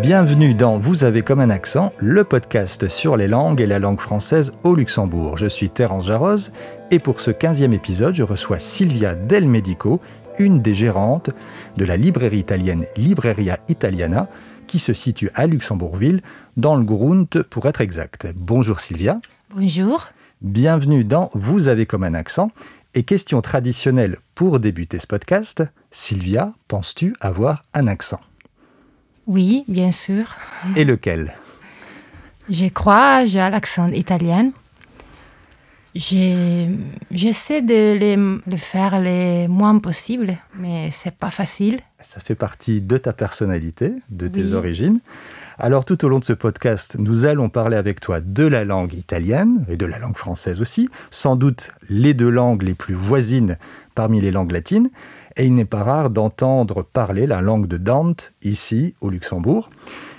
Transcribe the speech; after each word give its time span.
Bienvenue 0.00 0.54
dans 0.54 0.78
Vous 0.78 1.02
avez 1.02 1.22
comme 1.22 1.40
un 1.40 1.50
accent, 1.50 1.92
le 1.98 2.22
podcast 2.22 2.86
sur 2.86 3.16
les 3.16 3.26
langues 3.26 3.60
et 3.60 3.66
la 3.66 3.80
langue 3.80 4.00
française 4.00 4.52
au 4.62 4.76
Luxembourg. 4.76 5.36
Je 5.36 5.46
suis 5.46 5.68
Terence 5.68 6.06
Jarroz 6.06 6.52
et 6.92 7.00
pour 7.00 7.20
ce 7.20 7.32
15e 7.32 7.72
épisode, 7.72 8.14
je 8.14 8.22
reçois 8.22 8.60
Silvia 8.60 9.16
Del 9.16 9.48
Medico, 9.48 10.00
une 10.38 10.62
des 10.62 10.74
gérantes 10.74 11.30
de 11.76 11.84
la 11.84 11.96
librairie 11.96 12.38
italienne 12.38 12.86
Libreria 12.96 13.58
Italiana, 13.68 14.28
qui 14.70 14.78
se 14.78 14.94
situe 14.94 15.30
à 15.34 15.48
Luxembourgville, 15.48 16.22
dans 16.60 16.76
le 16.76 16.84
Grund 16.84 17.26
pour 17.48 17.66
être 17.66 17.80
exact. 17.80 18.28
Bonjour 18.36 18.80
Silvia. 18.80 19.18
Bonjour. 19.54 20.08
Bienvenue 20.42 21.04
dans 21.04 21.30
Vous 21.34 21.68
avez 21.68 21.86
comme 21.86 22.04
un 22.04 22.14
accent. 22.14 22.50
Et 22.94 23.02
question 23.04 23.40
traditionnelle 23.40 24.18
pour 24.34 24.58
débuter 24.60 24.98
ce 24.98 25.06
podcast, 25.06 25.62
Silvia, 25.90 26.52
penses-tu 26.68 27.14
avoir 27.20 27.64
un 27.72 27.86
accent? 27.86 28.20
Oui, 29.26 29.64
bien 29.68 29.92
sûr. 29.92 30.24
Et 30.76 30.84
lequel? 30.84 31.34
Je 32.48 32.66
crois, 32.66 33.24
j'ai 33.26 33.38
l'accent 33.38 33.86
italien. 33.88 34.50
J'essaie 35.94 37.62
de 37.62 37.96
les- 37.98 38.16
le 38.16 38.56
faire 38.56 39.00
le 39.00 39.46
moins 39.48 39.78
possible, 39.78 40.36
mais 40.58 40.90
c'est 40.92 41.14
pas 41.16 41.30
facile. 41.30 41.80
Ça 42.00 42.20
fait 42.20 42.34
partie 42.34 42.80
de 42.80 42.96
ta 42.96 43.12
personnalité, 43.12 43.92
de 44.10 44.26
tes 44.28 44.42
Oui. 44.46 44.54
origines. 44.54 45.00
Alors 45.62 45.84
tout 45.84 46.06
au 46.06 46.08
long 46.08 46.20
de 46.20 46.24
ce 46.24 46.32
podcast, 46.32 46.96
nous 46.98 47.26
allons 47.26 47.50
parler 47.50 47.76
avec 47.76 48.00
toi 48.00 48.22
de 48.22 48.46
la 48.46 48.64
langue 48.64 48.94
italienne 48.94 49.66
et 49.68 49.76
de 49.76 49.84
la 49.84 49.98
langue 49.98 50.16
française 50.16 50.62
aussi, 50.62 50.88
sans 51.10 51.36
doute 51.36 51.70
les 51.90 52.14
deux 52.14 52.30
langues 52.30 52.62
les 52.62 52.72
plus 52.72 52.94
voisines 52.94 53.58
parmi 53.94 54.22
les 54.22 54.30
langues 54.30 54.52
latines. 54.52 54.88
Et 55.36 55.44
il 55.44 55.54
n'est 55.54 55.66
pas 55.66 55.84
rare 55.84 56.08
d'entendre 56.08 56.82
parler 56.82 57.26
la 57.26 57.42
langue 57.42 57.66
de 57.66 57.76
Dante 57.76 58.32
ici 58.40 58.94
au 59.02 59.10
Luxembourg. 59.10 59.68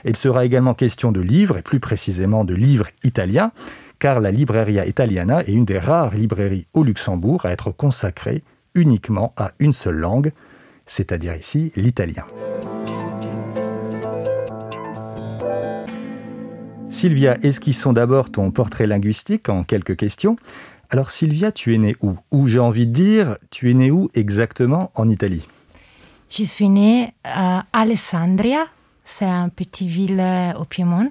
Il 0.06 0.16
sera 0.16 0.46
également 0.46 0.76
question 0.76 1.12
de 1.12 1.22
livres, 1.22 1.58
et 1.58 1.64
plus 1.64 1.80
précisément 1.80 2.46
de 2.46 2.54
livres 2.54 2.88
italiens, 3.04 3.52
car 3.98 4.20
la 4.20 4.30
Libreria 4.30 4.86
Italiana 4.86 5.42
est 5.42 5.54
une 5.54 5.66
des 5.66 5.80
rares 5.80 6.14
librairies 6.14 6.68
au 6.74 6.84
Luxembourg 6.84 7.48
à 7.48 7.50
être 7.50 7.72
consacrée 7.72 8.44
uniquement 8.76 9.34
à 9.38 9.54
une 9.58 9.74
seule 9.74 9.98
langue, 9.98 10.34
c'est-à-dire 10.86 11.36
ici 11.36 11.72
l'italien. 11.76 12.26
Sylvia, 16.92 17.38
esquissons 17.44 17.94
d'abord 17.94 18.32
ton 18.32 18.52
portrait 18.52 18.88
linguistique 18.88 19.50
en 19.50 19.64
quelques 19.64 19.96
questions? 19.96 20.36
Alors 20.90 21.10
Sylvia, 21.10 21.52
tu 21.52 21.74
es 21.74 21.78
née 21.78 21.96
où? 22.02 22.16
Ou 22.32 22.48
j'ai 22.48 22.60
envie 22.60 22.86
de 22.86 22.92
dire, 22.94 23.38
tu 23.50 23.72
es 23.72 23.74
née 23.74 23.92
où 23.92 24.10
exactement? 24.14 24.92
En 24.96 25.08
Italie 25.10 25.48
Je 26.30 26.44
suis 26.44 26.70
née 26.70 27.14
à 27.24 27.66
Alessandria, 27.74 28.66
c'est 29.04 29.26
une 29.26 29.50
petite 29.52 29.88
ville 29.88 30.20
euh, 30.20 30.54
au 30.60 30.66
Piémont, 30.66 31.10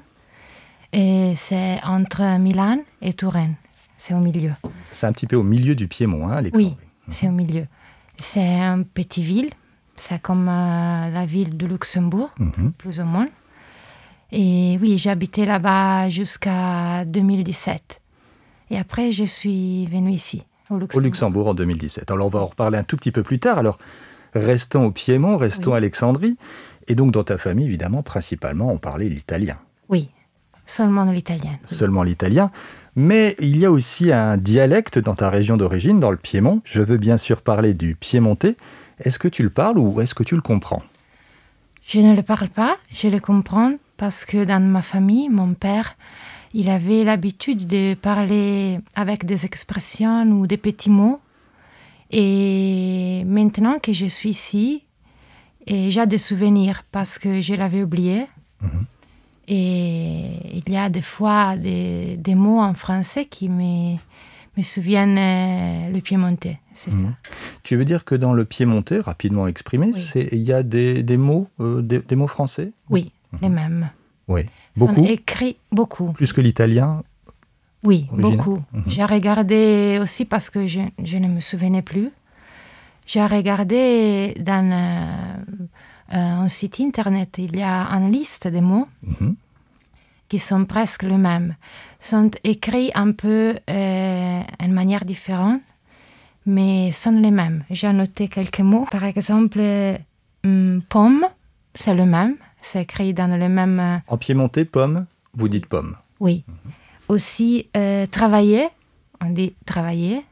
et 0.93 1.33
c'est 1.35 1.81
entre 1.85 2.39
Milan 2.39 2.79
et 3.01 3.13
Touraine. 3.15 3.55
C'est 3.97 4.15
au 4.15 4.19
milieu. 4.21 4.53
C'est 4.93 5.07
un 5.07 5.13
petit 5.13 5.27
peu 5.27 5.37
au 5.37 5.43
milieu 5.43 5.75
du 5.75 5.89
Piémont, 5.89 6.29
hein, 6.29 6.33
Alexandrie. 6.37 6.77
Oui, 6.79 6.87
c'est 7.11 7.29
au 7.29 7.33
milieu. 7.33 7.67
C'est 8.19 8.41
une 8.61 8.85
petite 8.85 9.25
ville, 9.25 9.51
c'est 9.97 10.21
comme 10.21 10.49
euh, 10.49 11.11
la 11.11 11.25
ville 11.27 11.57
de 11.57 11.67
Luxembourg, 11.67 12.31
Mhm. 12.39 12.73
plus 12.77 13.01
ou 13.01 13.05
moins. 13.05 13.29
Et 14.33 14.79
oui, 14.81 14.99
j'ai 14.99 15.11
habité 15.11 15.45
là-bas 15.45 16.09
jusqu'à 16.11 17.05
2017. 17.05 18.01
Et 18.71 18.79
après, 18.79 19.11
je 19.13 19.25
suis 19.25 19.87
venue 19.87 20.13
ici, 20.13 20.43
au 20.71 20.79
Luxembourg. 20.79 20.97
Au 20.97 21.01
Luxembourg 21.01 21.49
en 21.49 21.55
2017. 21.55 22.11
Alors 22.11 22.27
on 22.27 22.31
va 22.31 22.41
en 22.41 22.47
reparler 22.47 22.79
un 22.79 22.85
tout 22.85 22.97
petit 22.97 23.11
peu 23.11 23.23
plus 23.23 23.41
tard. 23.41 23.59
Alors 23.59 23.79
restons 24.35 24.85
au 24.85 24.91
Piémont, 24.93 25.37
restons 25.37 25.71
Oui. 25.71 25.75
à 25.75 25.77
Alexandrie. 25.79 26.37
Et 26.87 26.95
donc 26.95 27.11
dans 27.11 27.25
ta 27.25 27.39
famille, 27.39 27.67
évidemment, 27.67 28.03
principalement, 28.03 28.73
on 28.73 28.79
parlait 28.79 29.09
l'italien. 29.09 29.57
Oui, 29.89 30.09
seulement 30.67 31.05
l'italien. 31.05 31.59
seulement 31.65 32.05
l'italien. 32.05 32.51
Mais 32.97 33.37
il 33.41 33.57
y 33.57 33.65
a 33.67 33.71
aussi 33.73 34.13
un 34.13 34.37
dialecte 34.37 34.99
dans 34.99 35.15
ta 35.15 35.31
région 35.31 35.57
d'origine, 35.57 36.01
dans 36.01 36.11
le 36.11 36.17
Piémont. 36.17 36.61
Je 36.65 36.83
veux 36.83 36.97
bien 36.97 37.17
sûr 37.17 37.43
parler 37.43 37.75
du 37.75 37.95
piémontais. 37.97 38.57
Est-ce 39.01 39.19
que 39.19 39.29
tu 39.29 39.43
le 39.43 39.51
parles 39.51 39.79
ou 39.79 40.01
est-ce 40.01 40.15
que 40.15 40.23
tu 40.25 40.35
le 40.35 40.41
comprends? 40.43 40.83
Je 41.87 41.99
ne 42.01 42.15
le 42.15 42.23
parle 42.23 42.49
pas, 42.49 42.77
je 42.93 43.09
le 43.09 43.19
comprends 43.19 43.73
parce 44.01 44.25
que 44.25 44.45
dans 44.45 44.63
ma 44.77 44.81
famille, 44.81 45.29
mon 45.29 45.53
père, 45.67 45.89
il 46.55 46.71
avait 46.71 47.05
l'habitude 47.05 47.67
de 47.67 47.93
parler 47.95 48.81
avec 48.95 49.27
des 49.27 49.45
expressions 49.45 50.23
ou 50.33 50.47
des 50.47 50.57
petits 50.57 50.89
mots. 51.01 51.21
Et 52.11 53.23
maintenant 53.27 53.77
que 53.79 53.93
je 53.93 54.07
suis 54.07 54.31
ici, 54.31 54.85
et 55.67 55.91
j'ai 55.91 56.07
des 56.07 56.17
souvenirs 56.29 56.79
parce 56.91 57.19
que 57.19 57.43
je 57.43 57.55
l'avais 57.55 57.83
oublié. 57.83 58.27
Et 59.49 60.31
il 60.67 60.73
y 60.73 60.77
a 60.77 60.89
des 60.89 61.03
fois 61.03 61.57
des, 61.57 62.17
des 62.17 62.35
mots 62.35 62.61
en 62.61 62.75
français 62.75 63.27
qui 63.27 63.49
me, 63.49 63.97
me 64.57 64.63
souviennent 64.63 65.19
euh, 65.19 65.91
le 65.93 66.01
piémontais, 66.01 66.59
c'est 66.73 66.93
Mhm. 66.93 67.05
ça. 67.23 67.31
Tu 67.63 67.77
veux 67.77 67.85
dire 67.85 68.05
que 68.05 68.15
dans 68.15 68.33
le 68.33 68.45
piémontais, 68.45 69.01
rapidement 69.01 69.47
exprimé, 69.47 69.91
Oui. 69.95 70.29
il 70.33 70.43
y 70.43 70.53
a 70.53 70.63
des, 70.63 71.03
des 71.03 71.17
mots, 71.17 71.49
euh, 71.61 71.83
des, 71.83 71.99
des 71.99 72.17
mots 72.17 72.29
français? 72.29 72.73
Oui, 72.91 73.13
les 73.41 73.49
mêmes. 73.49 73.91
Oui. 74.29 74.43
Sont 74.77 74.87
Beaucoup 74.87 75.05
écrits 75.07 75.57
beaucoup. 75.73 76.13
Plus 76.13 76.33
que 76.33 76.41
l'italien 76.41 77.03
Oui, 77.85 78.07
Original. 78.11 78.37
beaucoup. 78.37 78.63
Mhm. 78.73 78.85
J'ai 78.87 79.05
regardé 79.05 79.99
aussi 80.01 80.25
parce 80.25 80.51
que 80.51 80.67
je, 80.67 80.81
je 81.03 81.17
ne 81.17 81.29
me 81.29 81.41
souvenais 81.41 81.83
plus. 81.83 82.11
J'ai 83.07 83.25
regardé 83.25 84.35
dans 84.41 84.71
euh, 84.71 85.57
euh, 86.15 86.17
un 86.45 86.49
site 86.49 86.81
internet, 86.81 87.37
il 87.39 87.57
y 87.57 87.63
a 87.63 87.87
une 87.91 88.13
liste 88.13 88.47
de 88.47 88.61
mots 88.61 88.87
Mhm. 89.03 89.35
qui 90.29 90.39
sont 90.39 90.65
presque 90.65 91.03
les 91.03 91.17
mêmes. 91.19 91.57
Sont 91.99 92.31
écrits 92.45 92.93
un 92.95 93.13
peu 93.13 93.57
euh, 93.69 94.41
d'une 94.61 94.73
manière 94.73 95.05
différente, 95.05 95.61
mais 96.47 96.93
sont 96.93 97.19
les 97.21 97.31
mêmes. 97.33 97.65
J'ai 97.71 97.93
noté 97.93 98.29
quelques 98.29 98.61
mots. 98.61 98.87
Par 98.91 99.05
exemple, 99.05 99.59
euh, 99.61 99.97
hum, 100.45 100.83
pomme, 100.89 101.27
c'est 101.75 101.95
le 101.95 102.07
même. 102.07 102.37
C'est 102.63 102.83
écrit 102.83 103.13
dans 103.15 103.27
le 103.39 103.49
même... 103.49 103.81
euh, 103.81 103.97
En 104.09 104.17
piémontais, 104.19 104.65
pomme, 104.65 105.07
vous 105.35 105.49
dites 105.49 105.67
pomme. 105.67 105.97
oui. 106.21 106.45
Aussi, 107.09 107.69
euh, 107.77 108.07
travailler, 108.07 108.69
on 109.21 109.31
dit 109.31 109.55
travailler. 109.67 110.25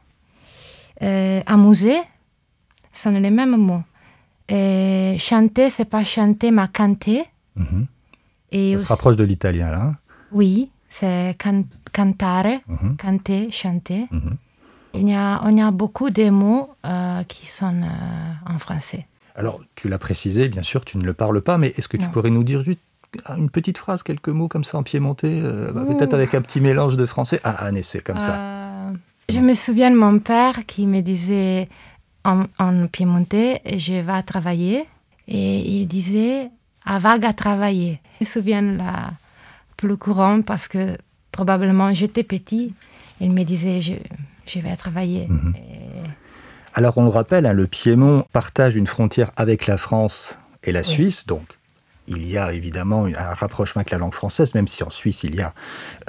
Euh, 1.01 1.41
amuser, 1.45 1.97
sont 2.93 3.11
les 3.11 3.29
mêmes 3.29 3.57
mots. 3.57 3.83
Euh, 4.51 5.17
chanter, 5.19 5.69
c'est 5.69 5.83
pas 5.85 6.05
chanter, 6.05 6.51
mais 6.51 6.67
canter. 6.73 7.25
Mhm. 7.57 7.85
Et 8.51 8.69
Ça 8.71 8.75
aussi- 8.75 8.85
se 8.85 8.89
rapproche 8.89 9.17
de 9.17 9.25
l'italien, 9.25 9.71
là. 9.71 9.81
hein 9.81 9.95
Oui, 10.31 10.71
c'est 10.87 11.35
can- 11.37 11.65
cantare, 11.93 12.61
Mhm. 12.67 12.95
canter, 12.97 13.49
chanter. 13.51 14.07
Mhm. 14.11 14.37
Il 14.93 15.09
y 15.09 15.13
a, 15.13 15.41
on 15.43 15.55
y 15.57 15.61
a 15.61 15.71
beaucoup 15.71 16.09
de 16.09 16.29
mots 16.29 16.69
euh, 16.85 17.23
qui 17.23 17.45
sont 17.45 17.81
euh, 17.83 18.53
en 18.53 18.57
français. 18.57 19.05
Alors, 19.39 19.61
tu 19.75 19.87
l'as 19.87 19.97
précisé, 19.97 20.49
bien 20.49 20.63
sûr, 20.63 20.83
tu 20.83 20.97
ne 20.97 21.03
le 21.05 21.13
parles 21.13 21.41
pas, 21.41 21.57
mais 21.57 21.69
est-ce 21.77 21.87
que 21.87 21.95
tu 21.95 22.03
Non. 22.03 22.09
pourrais 22.11 22.29
nous 22.29 22.43
dire 22.43 22.61
juste 22.61 22.81
une 23.37 23.49
petite 23.49 23.77
phrase, 23.77 24.03
quelques 24.03 24.27
mots 24.27 24.49
comme 24.49 24.65
ça 24.65 24.77
en 24.77 24.83
piémontais, 24.83 25.39
euh, 25.41 25.71
bah, 25.71 25.83
peut-être 25.87 26.13
avec 26.13 26.35
un 26.35 26.41
petit 26.41 26.59
mélange 26.59 26.97
de 26.97 27.05
français 27.05 27.39
Ah, 27.45 27.65
un 27.65 27.73
essai 27.73 28.01
comme 28.01 28.19
ça. 28.19 28.35
Euh, 28.37 28.91
je 29.29 29.39
me 29.39 29.53
souviens 29.53 29.91
de 29.91 29.95
mon 29.95 30.19
père 30.19 30.65
qui 30.67 30.85
me 30.87 30.99
disait 31.01 31.69
en, 32.25 32.43
en 32.59 32.87
piémontais, 32.87 33.61
je 33.77 33.93
vais 33.93 34.23
travailler. 34.23 34.83
Et 35.29 35.59
il 35.59 35.87
disait, 35.87 36.49
avague 36.85 37.23
à 37.23 37.31
travailler. 37.33 38.01
Je 38.19 38.25
me 38.25 38.29
souviens 38.29 38.61
la 38.61 39.11
plus 39.77 39.95
courant 39.95 40.41
parce 40.41 40.67
que 40.67 40.97
probablement 41.31 41.93
j'étais 41.93 42.23
petit. 42.23 42.73
Il 43.21 43.31
me 43.31 43.43
disait, 43.43 43.81
je, 43.81 43.93
je 44.45 44.59
vais 44.59 44.75
travailler. 44.75 45.27
Mhm. 45.29 45.53
Alors, 46.79 46.97
on 46.97 47.03
le 47.03 47.09
rappelle, 47.09 47.45
hein, 47.45 47.51
le 47.51 47.67
Piémont 47.67 48.23
partage 48.31 48.77
une 48.77 48.87
frontière 48.87 49.31
avec 49.35 49.67
la 49.67 49.75
France 49.75 50.39
et 50.63 50.71
la 50.71 50.79
Oui. 50.79 50.85
Suisse, 50.85 51.25
donc 51.27 51.43
il 52.07 52.25
y 52.25 52.37
a 52.37 52.53
évidemment 52.53 53.03
un 53.05 53.33
rapprochement 53.33 53.81
avec 53.81 53.91
la 53.91 53.97
langue 53.97 54.13
française, 54.13 54.55
même 54.55 54.65
si 54.69 54.81
en 54.85 54.89
Suisse, 54.89 55.23
il 55.23 55.35
y 55.35 55.41
a 55.41 55.53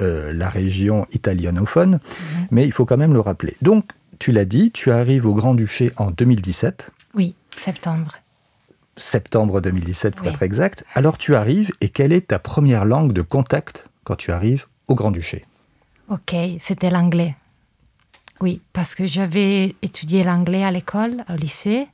euh, 0.00 0.32
la 0.32 0.49
région 0.49 1.06
italianophone, 1.11 1.94
Mhm. 1.94 2.46
mais 2.52 2.67
il 2.67 2.70
faut 2.72 2.84
quand 2.84 2.96
même 2.96 3.12
le 3.12 3.19
rappeler. 3.19 3.56
Donc, 3.62 3.90
tu 4.20 4.31
l'as 4.31 4.44
dit, 4.44 4.70
tu 4.70 4.93
arrives 4.93 5.26
au 5.26 5.34
Grand-Duché 5.34 5.90
en 5.96 6.12
2017, 6.12 6.90
oui, 7.17 7.34
septembre. 7.56 8.19
septembre 8.96 9.61
2017 9.61 10.14
pour 10.14 10.28
Oui. 10.28 10.32
être 10.32 10.44
exact. 10.44 10.84
Alors, 10.94 11.19
tu 11.19 11.34
arrives, 11.34 11.72
et 11.81 11.88
quelle 11.88 12.12
est 12.12 12.28
ta 12.28 12.38
première 12.38 12.84
langue 12.84 13.12
de 13.12 13.22
contact 13.22 13.87
quand 14.05 14.14
tu 14.14 14.31
arrives 14.31 14.67
au 14.87 14.94
Grand-Duché? 14.94 15.44
Ok, 16.08 16.32
c'était 16.61 16.90
l'anglais. 16.90 17.34
Oui, 18.40 18.62
parce 18.72 18.94
que 18.94 19.06
j'avais 19.06 19.75
étudié 19.82 20.25
l'anglais 20.25 20.64
à 20.64 20.70
l'école, 20.70 21.25
au 21.28 21.37
lycée. 21.37 21.87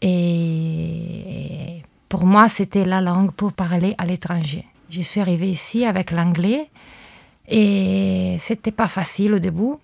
Et 0.00 1.82
pour 2.08 2.24
moi, 2.24 2.48
c'était 2.48 2.84
la 2.84 3.00
langue 3.00 3.32
pour 3.32 3.52
parler 3.52 3.94
à 3.98 4.06
l'étranger. 4.06 4.64
Je 4.90 5.02
suis 5.02 5.20
arrivée 5.20 5.50
ici 5.50 5.84
avec 5.84 6.10
l'anglais. 6.10 6.70
Et 7.48 8.36
c'était 8.38 8.70
pas 8.70 8.88
facile 8.88 9.34
au 9.34 9.38
début 9.38 9.74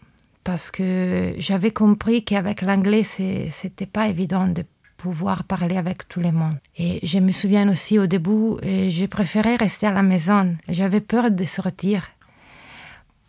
parce 0.44 0.70
que 0.70 1.35
j'avais 1.38 1.73
compris 1.73 2.25
qu'avec 2.25 2.62
l'anglais, 2.62 3.03
c'était 3.03 3.87
pas 3.87 4.09
évident 4.09 4.47
de 4.47 4.64
pouvoir 4.97 5.44
parler 5.44 5.76
avec 5.76 6.09
tout 6.09 6.21
le 6.21 6.32
monde. 6.32 6.56
Et 6.79 6.99
je 7.03 7.19
me 7.19 7.31
souviens 7.31 7.69
aussi 7.71 7.99
au 7.99 8.06
début, 8.06 8.56
je 8.62 9.06
préférais 9.06 9.56
rester 9.56 9.87
à 9.87 9.93
la 9.93 10.03
maison. 10.03 10.56
J'avais 10.69 11.00
peur 11.00 11.31
de 11.31 11.44
sortir. 11.44 12.09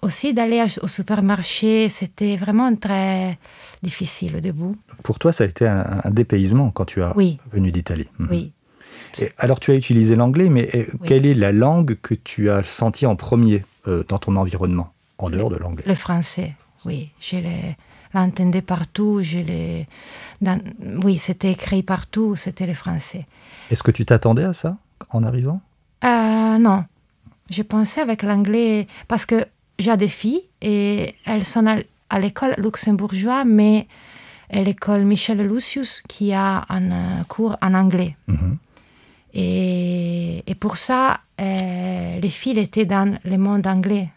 Aussi 0.02 0.34
d'aller 0.34 0.64
au 0.82 0.88
supermarché, 0.88 1.90
c'était 1.90 2.38
vraiment 2.38 2.74
très 2.76 3.38
difficile 3.84 4.38
au 4.38 4.40
début. 4.40 4.76
Pour 5.04 5.20
toi, 5.20 5.34
ça 5.34 5.44
a 5.44 5.48
été 5.48 5.68
un, 5.68 6.02
dépaysement 6.10 6.72
quand 6.72 6.86
tu 6.86 7.04
as 7.04 7.14
venu 7.52 7.72
d'Italie. 7.72 8.08
Mhm. 8.18 8.28
Oui. 8.32 8.54
Et 9.20 9.30
alors 9.38 9.60
tu 9.60 9.72
as 9.72 9.76
utilisé 9.76 10.16
l'anglais, 10.16 10.50
mais 10.50 10.88
quelle 11.06 11.26
est 11.26 11.34
la 11.34 11.52
langue 11.52 11.98
que 12.02 12.14
tu 12.14 12.50
as 12.50 12.64
sentie 12.64 13.06
en 13.06 13.16
premier 13.16 13.66
euh, 13.88 14.04
dans 14.08 14.20
ton 14.20 14.36
environnement, 14.36 14.94
en 15.18 15.30
dehors 15.30 15.50
de 15.50 15.58
l'anglais? 15.58 15.84
Le 15.88 15.96
français, 15.96 16.54
oui. 16.86 17.10
Je 17.20 17.38
l'entendais 18.14 18.62
partout. 18.62 19.22
Je 19.24 19.84
dans, 20.42 20.62
oui, 21.04 21.18
c'était 21.18 21.52
écrit 21.52 21.84
partout, 21.84 22.36
c'était 22.36 22.68
le 22.68 22.74
français. 22.74 23.26
Est-ce 23.72 23.84
que 23.84 23.92
tu 23.92 24.06
t'attendais 24.06 24.44
à 24.44 24.54
ça 24.54 24.78
en 25.10 25.24
arrivant? 25.24 25.62
Euh, 26.06 26.58
Non. 26.58 26.86
Je 27.50 27.64
pensais 27.64 28.00
avec 28.00 28.22
l'anglais, 28.22 28.88
parce 29.08 29.26
que 29.26 29.44
j'ai 29.80 29.98
des 29.98 30.08
filles 30.10 30.44
et 30.62 31.16
elles 31.26 31.46
sont 31.46 31.66
à, 32.10 32.20
l'école 32.20 32.54
luxembourgeoise, 32.58 33.46
mais 33.48 33.88
à 34.52 34.62
l'école 34.62 35.06
Michel 35.06 35.42
Lucius 35.42 36.02
qui 36.08 36.34
a 36.34 36.66
un 36.70 36.92
euh, 36.92 37.24
cours 37.28 37.56
en 37.62 37.74
anglais. 37.74 38.16
Mhm. 38.28 38.58
Et, 39.34 40.44
et, 40.48 40.56
pour 40.56 40.78
ça, 40.78 41.20
euh, 41.40 42.20
les 42.20 42.30
filles 42.30 42.60
étaient 42.60 42.86
dans 42.86 43.18
le 43.24 43.38
monde 43.38 43.68
anglais. 43.68 44.10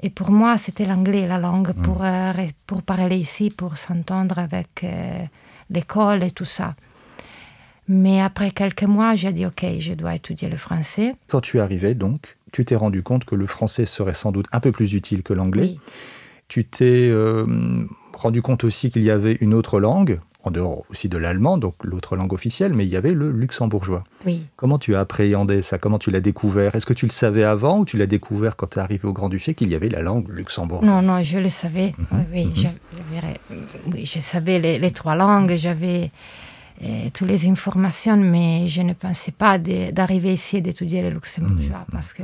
Et 0.00 0.10
pour 0.10 0.30
moi, 0.30 0.56
c'était 0.58 0.86
l'anglais, 0.86 1.26
la 1.26 1.38
langue, 1.38 1.74
mhm. 1.76 1.82
pour, 1.82 1.98
euh, 2.02 2.32
pour 2.66 2.82
parler 2.82 3.16
ici, 3.16 3.50
pour 3.50 3.78
s'entendre 3.78 4.38
avec 4.38 4.86
l'école 5.70 6.22
et 6.22 6.30
tout 6.30 6.44
ça. 6.44 6.74
Mais 7.88 8.20
après 8.20 8.50
quelques 8.50 8.84
mois, 8.84 9.16
j'ai 9.16 9.32
dit, 9.32 9.44
OK, 9.44 9.64
je 9.80 9.94
dois 9.94 10.14
étudier 10.14 10.48
le 10.48 10.58
français. 10.58 11.16
Quand 11.26 11.40
tu 11.40 11.56
es 11.56 11.60
arrivé, 11.60 11.94
donc, 11.94 12.37
tu 12.52 12.64
t'es 12.64 12.76
rendu 12.76 13.02
compte 13.02 13.24
que 13.24 13.34
le 13.34 13.46
français 13.46 13.86
serait 13.86 14.14
sans 14.14 14.32
doute 14.32 14.46
un 14.52 14.60
peu 14.60 14.72
plus 14.72 14.94
utile 14.94 15.22
que 15.22 15.32
l'anglais. 15.32 15.76
Tu 16.48 16.64
t'es 16.64 17.08
euh, 17.10 17.46
rendu 18.14 18.40
compte 18.40 18.64
aussi 18.64 18.90
qu'il 18.90 19.02
y 19.02 19.10
avait 19.10 19.34
une 19.40 19.52
autre 19.52 19.80
langue, 19.80 20.20
en 20.44 20.50
dehors 20.50 20.84
aussi 20.88 21.08
de 21.08 21.18
l'allemand, 21.18 21.58
donc 21.58 21.74
l'autre 21.82 22.16
langue 22.16 22.32
officielle, 22.32 22.72
mais 22.72 22.86
il 22.86 22.92
y 22.92 22.96
avait 22.96 23.12
le 23.12 23.30
luxembourgeois. 23.30 24.04
Oui. 24.24 24.46
Comment 24.56 24.78
tu 24.78 24.94
as 24.94 25.00
appréhendé 25.00 25.62
ça? 25.62 25.78
Comment 25.78 25.98
tu 25.98 26.10
l'as 26.10 26.20
découvert? 26.20 26.74
Est-ce 26.74 26.86
que 26.86 26.94
tu 26.94 27.06
le 27.06 27.10
savais 27.10 27.44
avant 27.44 27.80
ou 27.80 27.84
tu 27.84 27.96
l'as 27.96 28.06
découvert 28.06 28.56
quand 28.56 28.68
tu 28.68 28.78
es 28.78 28.82
arrivé 28.82 29.06
au 29.06 29.12
Grand-Duché 29.12 29.54
qu'il 29.54 29.68
y 29.68 29.74
avait 29.74 29.88
la 29.88 30.00
langue 30.00 30.28
luxembourgeoise? 30.30 30.88
Non, 30.88 31.02
non, 31.02 31.22
je 31.22 31.38
le 31.38 31.48
savais. 31.48 31.94
Mhm. 31.98 32.24
oui, 32.32 32.46
mhm. 32.46 32.54
je, 32.56 32.68
oui, 33.92 34.06
je, 34.06 34.20
savais 34.20 34.58
les, 34.58 34.78
les 34.78 34.90
trois 34.90 35.16
langues, 35.16 35.56
j'avais 35.56 36.10
toutes 37.12 37.28
les 37.28 37.48
informations, 37.48 38.16
mais 38.16 38.68
je 38.68 38.82
ne 38.82 38.92
pensais 38.92 39.32
pas 39.32 39.58
d'arriver 39.58 40.34
ici 40.34 40.58
et 40.58 40.60
d'étudier 40.60 41.02
le 41.02 41.10
luxembourgeois. 41.10 41.84
Mmh. 41.88 41.92
Parce 41.92 42.12
que... 42.12 42.22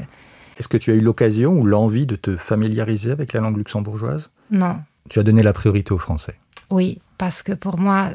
Est-ce 0.59 0.69
que 0.69 0.77
tu 0.77 0.93
as 0.93 0.95
eu 0.95 1.01
l'occasion 1.01 1.53
ou 1.53 1.65
l'envie 1.65 2.07
de 2.07 2.17
te 2.17 2.37
familiariser 2.37 3.11
avec 3.11 3.33
la 3.33 3.41
langue 3.41 3.57
luxembourgeoise? 3.57 4.31
Non. 4.51 4.79
Tu 5.09 5.19
as 5.19 5.23
donné 5.23 5.43
la 5.43 5.53
priorité 5.53 5.93
au 5.93 5.99
français? 5.99 6.39
Oui, 6.71 7.01
parce 7.19 7.43
que 7.43 7.53
pour 7.53 7.79
moi, 7.79 8.11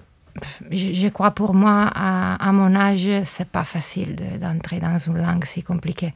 je, 0.72 1.08
crois 1.10 1.32
pour 1.32 1.54
moi, 1.54 1.90
à, 1.94 2.52
mon 2.54 2.76
âge, 2.76 3.08
c'est 3.24 3.48
pas 3.48 3.64
facile 3.64 4.16
d'entrer 4.40 4.80
dans 4.80 4.98
une 4.98 5.18
langue 5.18 5.46
si 5.46 5.64
compliquée. 5.64 6.14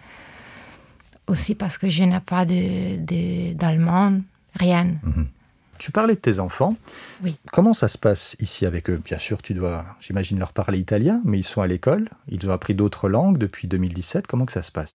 Aussi 1.28 1.56
parce 1.56 1.78
que 1.78 1.90
je 1.90 2.04
n'ai 2.04 2.20
pas 2.20 2.46
d'allemand, 2.46 4.12
de, 4.12 4.22
rien. 4.56 4.86
Mmh. 5.04 5.24
Tu 5.84 5.92
parlais 5.92 6.16
de 6.16 6.20
tes 6.22 6.40
enfants. 6.40 6.78
Oui. 7.26 7.36
Comment 7.52 7.74
ça 7.74 7.90
se 7.90 7.98
passe 7.98 8.38
ici 8.40 8.66
avec 8.66 8.90
eux? 8.90 9.02
Bien 9.04 9.18
sûr, 9.18 9.42
tu 9.42 9.54
dois, 9.54 9.84
j'imagine, 10.00 10.40
leur 10.40 10.54
parler 10.54 10.80
italien, 10.80 11.20
mais 11.26 11.40
ils 11.40 11.44
sont 11.44 11.60
à 11.60 11.68
l'école. 11.68 12.08
Ils 12.30 12.48
ont 12.48 12.54
appris 12.54 12.74
d'autres 12.74 13.10
langues 13.10 13.38
depuis 13.38 13.68
2017. 13.68 14.26
Comment 14.26 14.46
que 14.46 14.54
ça 14.54 14.62
se 14.62 14.72
passe? 14.72 14.94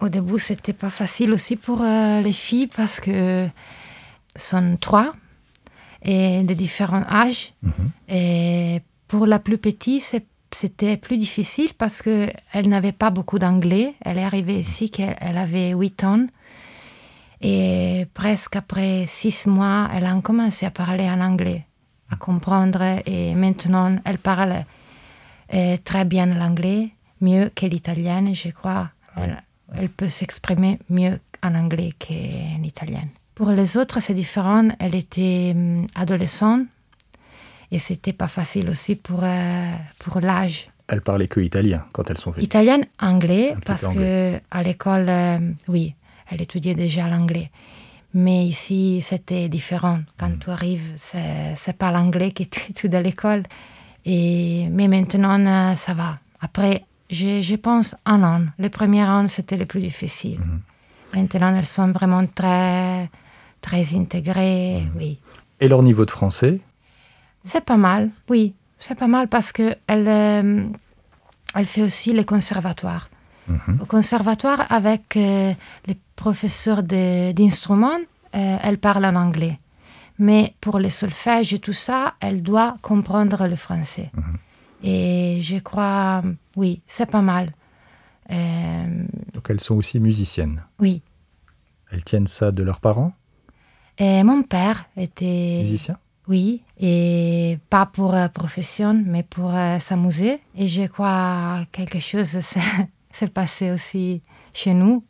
Au 0.00 0.08
début, 0.08 0.38
c'était 0.38 0.72
pas 0.72 0.88
facile 0.88 1.32
aussi 1.32 1.56
pour 1.56 1.82
euh, 1.82 2.22
les 2.22 2.32
filles 2.32 2.68
parce 2.68 3.00
que 3.00 3.48
sont 4.34 4.78
trois 4.80 5.12
et 6.00 6.42
de 6.42 6.54
différents 6.54 7.04
âges. 7.10 7.52
Mhm. 7.62 7.72
Et 8.08 8.80
pour 9.08 9.26
la 9.26 9.40
plus 9.40 9.58
petite, 9.58 10.24
c'était 10.52 10.96
plus 10.96 11.18
difficile 11.18 11.74
parce 11.76 12.00
qu'elle 12.00 12.68
n'avait 12.68 12.92
pas 12.92 13.10
beaucoup 13.10 13.38
d'anglais. 13.38 13.94
Elle 14.00 14.16
est 14.16 14.24
arrivée 14.24 14.58
ici 14.58 14.90
qu'elle 14.90 15.36
avait 15.36 15.72
8 15.72 16.04
ans. 16.04 16.26
Et 17.40 18.06
presque 18.12 18.56
après 18.56 19.04
six 19.06 19.46
mois, 19.46 19.88
elle 19.94 20.06
a 20.06 20.14
commencé 20.20 20.66
à 20.66 20.70
parler 20.70 21.08
en 21.08 21.20
anglais, 21.20 21.64
à 22.10 22.16
comprendre. 22.16 22.82
Et 23.06 23.34
maintenant, 23.34 23.96
elle 24.04 24.18
parle 24.18 24.64
euh, 25.54 25.76
très 25.82 26.04
bien 26.04 26.26
l'anglais, 26.26 26.90
mieux 27.20 27.50
que 27.54 27.66
l'italien, 27.66 28.32
je 28.34 28.50
crois. 28.50 28.90
Elle, 29.16 29.88
peut 29.88 30.08
s'exprimer 30.08 30.78
mieux 30.88 31.18
en 31.42 31.54
anglais 31.54 31.92
qu'en 31.98 32.62
italien. 32.62 33.04
Pour 33.34 33.50
les 33.50 33.76
autres, 33.76 34.00
c'est 34.00 34.14
différent. 34.14 34.68
Elle 34.78 34.94
était 34.94 35.52
hum, 35.54 35.86
adolescente 35.94 36.66
et 37.70 37.78
c'était 37.78 38.12
pas 38.12 38.28
facile 38.28 38.68
aussi 38.68 38.96
pour, 38.96 39.20
euh, 39.22 39.72
pour 40.00 40.20
l'âge. 40.20 40.68
Elle 40.88 41.02
parlait 41.02 41.28
que 41.28 41.40
italien 41.40 41.84
quand 41.92 42.10
elles 42.10 42.18
sont 42.18 42.32
venues. 42.32 42.44
Italien, 42.44 42.80
anglais, 43.00 43.54
parce 43.64 43.86
que 43.86 44.40
à 44.50 44.62
l'école, 44.62 45.08
euh, 45.08 45.38
oui, 45.68 45.94
elle 46.30 46.42
étudiait 46.42 46.74
déjà 46.74 47.08
l'anglais. 47.08 47.50
Mais 48.12 48.44
ici, 48.46 49.00
c'était 49.02 49.48
différent. 49.48 50.00
Quand 50.18 50.28
mm. 50.28 50.38
tu 50.38 50.50
arrives, 50.50 50.92
c'est 50.96 51.76
pas 51.76 51.90
l'anglais 51.90 52.32
que 52.32 52.42
tu 52.44 52.70
étudies 52.70 52.96
à 52.96 53.02
l'école. 53.02 53.44
Et, 54.04 54.68
mais 54.70 54.88
maintenant, 54.88 55.38
euh, 55.46 55.74
ça 55.74 55.94
va. 55.94 56.18
Après, 56.40 56.84
je, 57.10 57.42
je, 57.42 57.56
pense 57.56 57.94
un 58.06 58.22
an. 58.22 58.42
Le 58.58 58.68
premier 58.68 59.04
an, 59.04 59.28
c'était 59.28 59.56
le 59.56 59.66
plus 59.66 59.80
difficile. 59.80 60.40
Mm-hmm. 60.40 61.16
Maintenant, 61.18 61.54
elles 61.54 61.66
sont 61.66 61.92
vraiment 61.92 62.24
très, 62.26 63.10
très 63.60 63.94
intégrées, 63.94 64.80
mm-hmm. 64.80 64.98
oui. 64.98 65.18
Et 65.60 65.68
leur 65.68 65.82
niveau 65.82 66.06
de 66.06 66.10
français? 66.10 66.60
C'est 67.44 67.64
pas 67.64 67.76
mal, 67.76 68.10
oui. 68.28 68.54
C'est 68.78 68.94
pas 68.94 69.08
mal 69.08 69.28
parce 69.28 69.52
qu'elle 69.52 69.76
euh, 69.88 70.64
elle 71.54 71.66
fait 71.66 71.82
aussi 71.82 72.12
les 72.12 72.24
conservatoires. 72.24 73.10
Mm-hmm. 73.50 73.82
Au 73.82 73.86
conservatoire, 73.86 74.66
avec 74.70 75.16
euh, 75.16 75.52
les 75.86 75.96
professeurs 76.16 76.82
d'instruments, 76.82 77.98
euh, 78.34 78.56
elle 78.62 78.78
parle 78.78 79.04
en 79.06 79.16
anglais. 79.16 79.58
Mais 80.18 80.54
pour 80.60 80.78
le 80.78 80.90
solfège 80.90 81.54
et 81.54 81.58
tout 81.58 81.72
ça, 81.72 82.14
elle 82.20 82.42
doit 82.42 82.76
comprendre 82.82 83.46
le 83.48 83.56
français. 83.56 84.10
Mm-hmm. 84.16 84.86
Et 84.86 85.38
je 85.42 85.58
crois, 85.58 86.22
oui, 86.56 86.82
c'est 86.86 87.10
pas 87.10 87.22
mal. 87.22 87.52
Euh, 88.30 89.04
Donc 89.34 89.50
elles 89.50 89.60
sont 89.60 89.74
aussi 89.74 89.98
musiciennes 89.98 90.62
Oui. 90.78 91.02
Elles 91.90 92.04
tiennent 92.04 92.28
ça 92.28 92.52
de 92.52 92.62
leurs 92.62 92.80
parents? 92.80 93.12
Et 93.98 94.22
Mon 94.22 94.42
père 94.42 94.86
était... 94.96 95.58
Musicien? 95.62 95.98
Oui, 96.28 96.62
et 96.78 97.58
pas 97.70 97.86
pour 97.86 98.14
profession, 98.32 99.02
mais 99.04 99.24
pour 99.24 99.52
s'amuser. 99.80 100.38
Et 100.56 100.68
je 100.68 100.86
crois 100.86 101.64
quelque 101.72 101.98
chose 101.98 102.38
s'est 103.12 103.28
passé 103.28 103.70
aussi 103.70 104.22
chez 104.52 104.74
nous. 104.74 105.04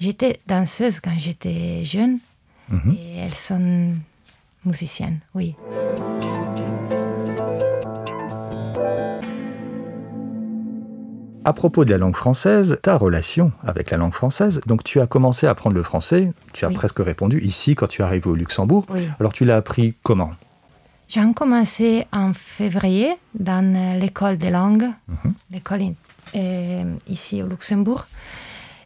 J'étais 0.00 0.40
danseuse 0.46 1.00
quand 1.00 1.18
j'étais 1.18 1.84
jeune 1.84 2.18
mhm. 2.68 2.96
et 2.98 3.16
elles 3.16 3.34
sont 3.34 3.94
musiciennes, 4.64 5.20
oui. 5.34 5.54
À 11.46 11.52
propos 11.52 11.84
de 11.84 11.90
la 11.90 11.98
langue 11.98 12.16
française, 12.16 12.78
ta 12.82 12.96
relation 12.96 13.52
avec 13.62 13.90
la 13.90 13.98
langue 13.98 14.14
française, 14.14 14.62
donc 14.66 14.82
tu 14.82 15.00
as 15.00 15.06
commencé 15.06 15.46
à 15.46 15.50
apprendre 15.50 15.76
le 15.76 15.82
français, 15.82 16.32
tu 16.54 16.64
as 16.64 16.70
presque 16.70 17.00
répondu 17.00 17.38
ici 17.40 17.74
quand 17.74 17.86
tu 17.86 18.00
es 18.00 18.04
arrivé 18.04 18.30
au 18.30 18.34
Luxembourg. 18.34 18.86
Alors 19.20 19.34
tu 19.34 19.44
l'as 19.44 19.56
appris 19.56 19.94
comment? 20.02 20.32
J'ai 21.06 21.20
commencé 21.34 22.06
en 22.12 22.32
février 22.32 23.14
dans 23.38 23.98
l'école 24.00 24.38
des 24.38 24.50
langues, 24.50 24.88
mhm. 25.06 25.34
l'école 25.50 25.82
euh, 25.82 25.90
ici 27.08 27.42
au 27.42 27.46
Luxembourg. 27.46 28.06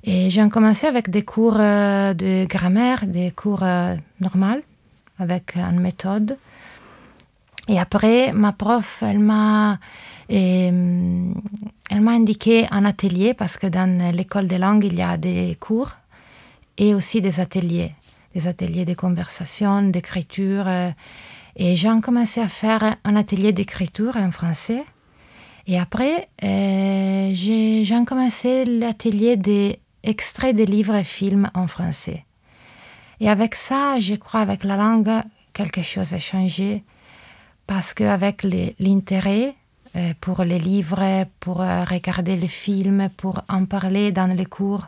Et 0.05 0.31
j'ai 0.31 0.49
commencé 0.49 0.87
avec 0.87 1.11
des 1.11 1.23
cours 1.23 1.57
euh, 1.59 2.15
de 2.15 2.47
grammaire, 2.47 3.07
des 3.07 3.31
cours 3.31 3.63
euh, 3.63 3.97
normaux, 4.21 4.63
avec 5.19 5.57
une 5.57 5.81
méthode. 5.81 6.39
Et 7.69 7.79
après, 7.79 8.33
ma 8.33 8.53
prof, 8.53 9.03
elle 9.03 9.19
m'a, 9.19 9.79
elle 10.31 11.33
m'a 12.01 12.13
indiqué 12.13 12.67
un 12.71 12.85
atelier, 12.85 13.35
parce 13.35 13.59
que 13.59 13.67
dans 13.67 14.15
l'école 14.15 14.47
des 14.47 14.57
langues, 14.57 14.85
il 14.85 14.95
y 14.95 15.03
a 15.03 15.19
des 15.19 15.57
cours 15.61 15.91
et 16.79 16.95
aussi 16.95 17.21
des 17.21 17.41
ateliers, 17.41 17.93
des 18.35 18.47
ateliers 18.47 18.87
de 18.87 18.95
conversation, 18.95 19.83
d'écriture. 19.83 20.67
et 21.57 21.77
j'ai 21.77 21.91
commencé 22.01 22.41
à 22.41 22.49
faire 22.49 22.97
un 23.05 23.17
atelier 23.17 23.53
d'écriture 23.53 24.17
en 24.17 24.31
français. 24.31 24.85
Et 25.71 25.79
après, 25.79 26.31
euh, 26.43 27.31
j'ai 27.35 27.85
commencé 28.07 28.65
l'atelier 28.65 29.37
des 29.37 29.81
extraits 30.03 30.57
de 30.57 30.65
livres 30.65 30.95
et 30.95 31.05
films 31.05 31.51
en 31.53 31.67
français. 31.67 32.25
Et 33.21 33.29
avec 33.29 33.55
ça, 33.55 34.01
je 34.01 34.15
crois, 34.15 34.41
avec 34.41 34.65
la 34.65 34.79
langue, 34.79 35.13
quelque 35.53 35.83
chose 35.83 36.15
a 36.15 36.19
changé. 36.19 36.85
Parce 37.67 37.93
qu'avec 37.93 38.45
l'intérêt 38.79 39.57
euh, 39.95 40.15
pour 40.23 40.43
les 40.43 40.59
livres, 40.59 41.27
pour 41.39 41.61
euh, 41.61 41.85
regarder 41.85 42.37
les 42.37 42.49
films, 42.49 43.11
pour 43.19 43.43
en 43.51 43.67
parler 43.67 44.11
dans 44.11 44.35
les 44.35 44.47
cours, 44.47 44.87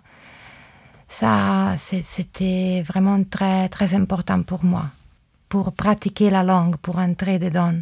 ça, 1.09 1.75
c'était 1.77 2.83
vraiment 2.87 3.23
très, 3.25 3.69
très 3.69 3.93
important 3.93 4.43
pour 4.43 4.65
moi. 4.65 4.87
Pour 5.51 5.73
pratiquer 5.73 6.31
la 6.31 6.43
langue, 6.43 6.77
pour 6.77 6.97
entrer 6.97 7.39
dedans. 7.39 7.75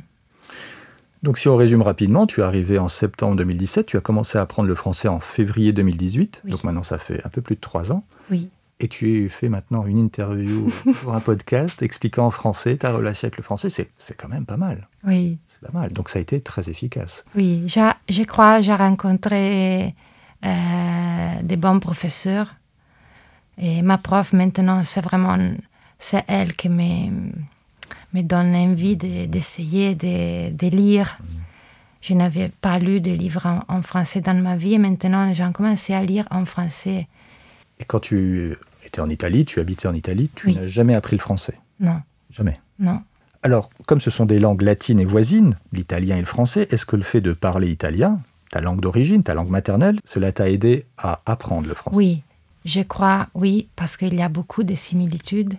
Donc 1.22 1.38
si 1.38 1.48
on 1.48 1.56
résume 1.56 1.82
rapidement, 1.82 2.26
tu 2.26 2.40
es 2.40 2.44
arrivé 2.44 2.78
en 2.78 2.88
septembre 2.88 3.36
2017, 3.36 3.86
tu 3.86 3.96
as 3.96 4.00
commencé 4.00 4.38
à 4.38 4.42
apprendre 4.42 4.68
le 4.68 4.74
français 4.74 5.08
en 5.08 5.20
février 5.20 5.72
2018, 5.72 6.42
Oui. 6.44 6.50
donc 6.52 6.64
maintenant 6.64 6.82
ça 6.84 6.98
fait 6.98 7.20
un 7.24 7.28
peu 7.28 7.40
plus 7.42 7.56
de 7.56 7.60
trois 7.60 7.90
ans, 7.90 8.04
Oui. 8.30 8.48
et 8.78 8.86
tu 8.88 9.28
fais 9.28 9.48
maintenant 9.48 9.84
une 9.84 9.98
interview 9.98 10.68
pour 11.02 11.14
un 11.14 11.20
podcast 11.20 11.82
expliquant 11.82 12.26
en 12.26 12.30
français 12.30 12.76
ta 12.76 12.92
relation 12.92 13.26
avec 13.26 13.36
le 13.36 13.42
français, 13.42 13.68
c'est 13.68 14.14
quand 14.16 14.28
même 14.28 14.46
pas 14.46 14.56
mal, 14.56 14.86
Oui. 15.04 15.38
c'est 15.48 15.60
pas 15.60 15.76
mal, 15.76 15.92
donc 15.92 16.08
ça 16.08 16.20
a 16.20 16.22
été 16.22 16.40
très 16.40 16.68
efficace. 16.70 17.24
Oui, 17.34 17.64
j'ai- 17.66 17.90
je 18.08 18.22
crois 18.22 18.58
que 18.58 18.64
j'ai 18.64 18.74
rencontré 18.74 19.94
euh, 20.44 20.48
des 21.42 21.56
bons 21.56 21.80
professeurs. 21.80 22.54
Et 23.60 23.82
ma 23.82 23.98
prof, 23.98 24.32
maintenant, 24.32 24.84
c'est 24.84 25.00
vraiment 25.00 25.36
c'est 25.98 26.22
elle 26.28 26.54
qui 26.54 26.68
me, 26.68 27.32
me 28.12 28.22
donne 28.22 28.54
envie 28.54 28.96
de- 28.96 29.26
d'essayer 29.26 29.94
de, 29.94 30.50
de 30.50 30.66
lire. 30.68 31.18
Je 32.00 32.14
n'avais 32.14 32.50
pas 32.60 32.78
lu 32.78 33.00
de 33.00 33.10
livres 33.10 33.46
en, 33.46 33.62
en 33.68 33.82
français 33.82 34.20
dans 34.20 34.34
ma 34.40 34.56
vie 34.56 34.74
et 34.74 34.78
maintenant 34.78 35.32
j'ai 35.34 35.44
commencé 35.52 35.94
à 35.94 36.02
lire 36.02 36.26
en 36.30 36.44
français. 36.44 37.08
Et 37.80 37.84
quand 37.84 38.00
tu 38.00 38.56
étais 38.84 39.00
en 39.00 39.08
Italie, 39.08 39.44
tu 39.44 39.60
habitais 39.60 39.88
en 39.88 39.94
Italie, 39.94 40.30
tu 40.34 40.46
Oui. 40.48 40.54
n'as 40.56 40.66
jamais 40.66 40.94
appris 40.94 41.16
le 41.16 41.20
français, 41.22 41.54
Non, 41.80 42.00
jamais? 42.30 42.54
non. 42.78 43.02
Alors, 43.42 43.70
comme 43.86 44.00
ce 44.00 44.10
sont 44.10 44.26
des 44.26 44.38
langues 44.40 44.62
latines 44.62 44.98
et 44.98 45.04
voisines, 45.04 45.54
l'italien 45.72 46.16
et 46.16 46.20
le 46.20 46.26
français, 46.26 46.66
est-ce 46.70 46.84
que 46.86 46.96
le 46.96 47.02
fait 47.02 47.20
de 47.20 47.32
parler 47.32 47.70
italien, 47.70 48.20
ta 48.50 48.60
langue 48.60 48.80
d'origine, 48.80 49.22
ta 49.22 49.34
langue 49.34 49.50
maternelle, 49.50 49.98
cela 50.04 50.32
t'a 50.32 50.48
aidé 50.50 50.86
à 50.98 51.20
apprendre 51.24 51.68
le 51.68 51.74
français? 51.74 51.96
Oui, 51.96 52.22
je 52.64 52.80
crois, 52.80 53.28
oui, 53.34 53.68
parce 53.76 53.96
qu'il 53.96 54.14
y 54.14 54.22
a 54.22 54.28
beaucoup 54.28 54.64
de 54.64 54.74
similitudes. 54.74 55.54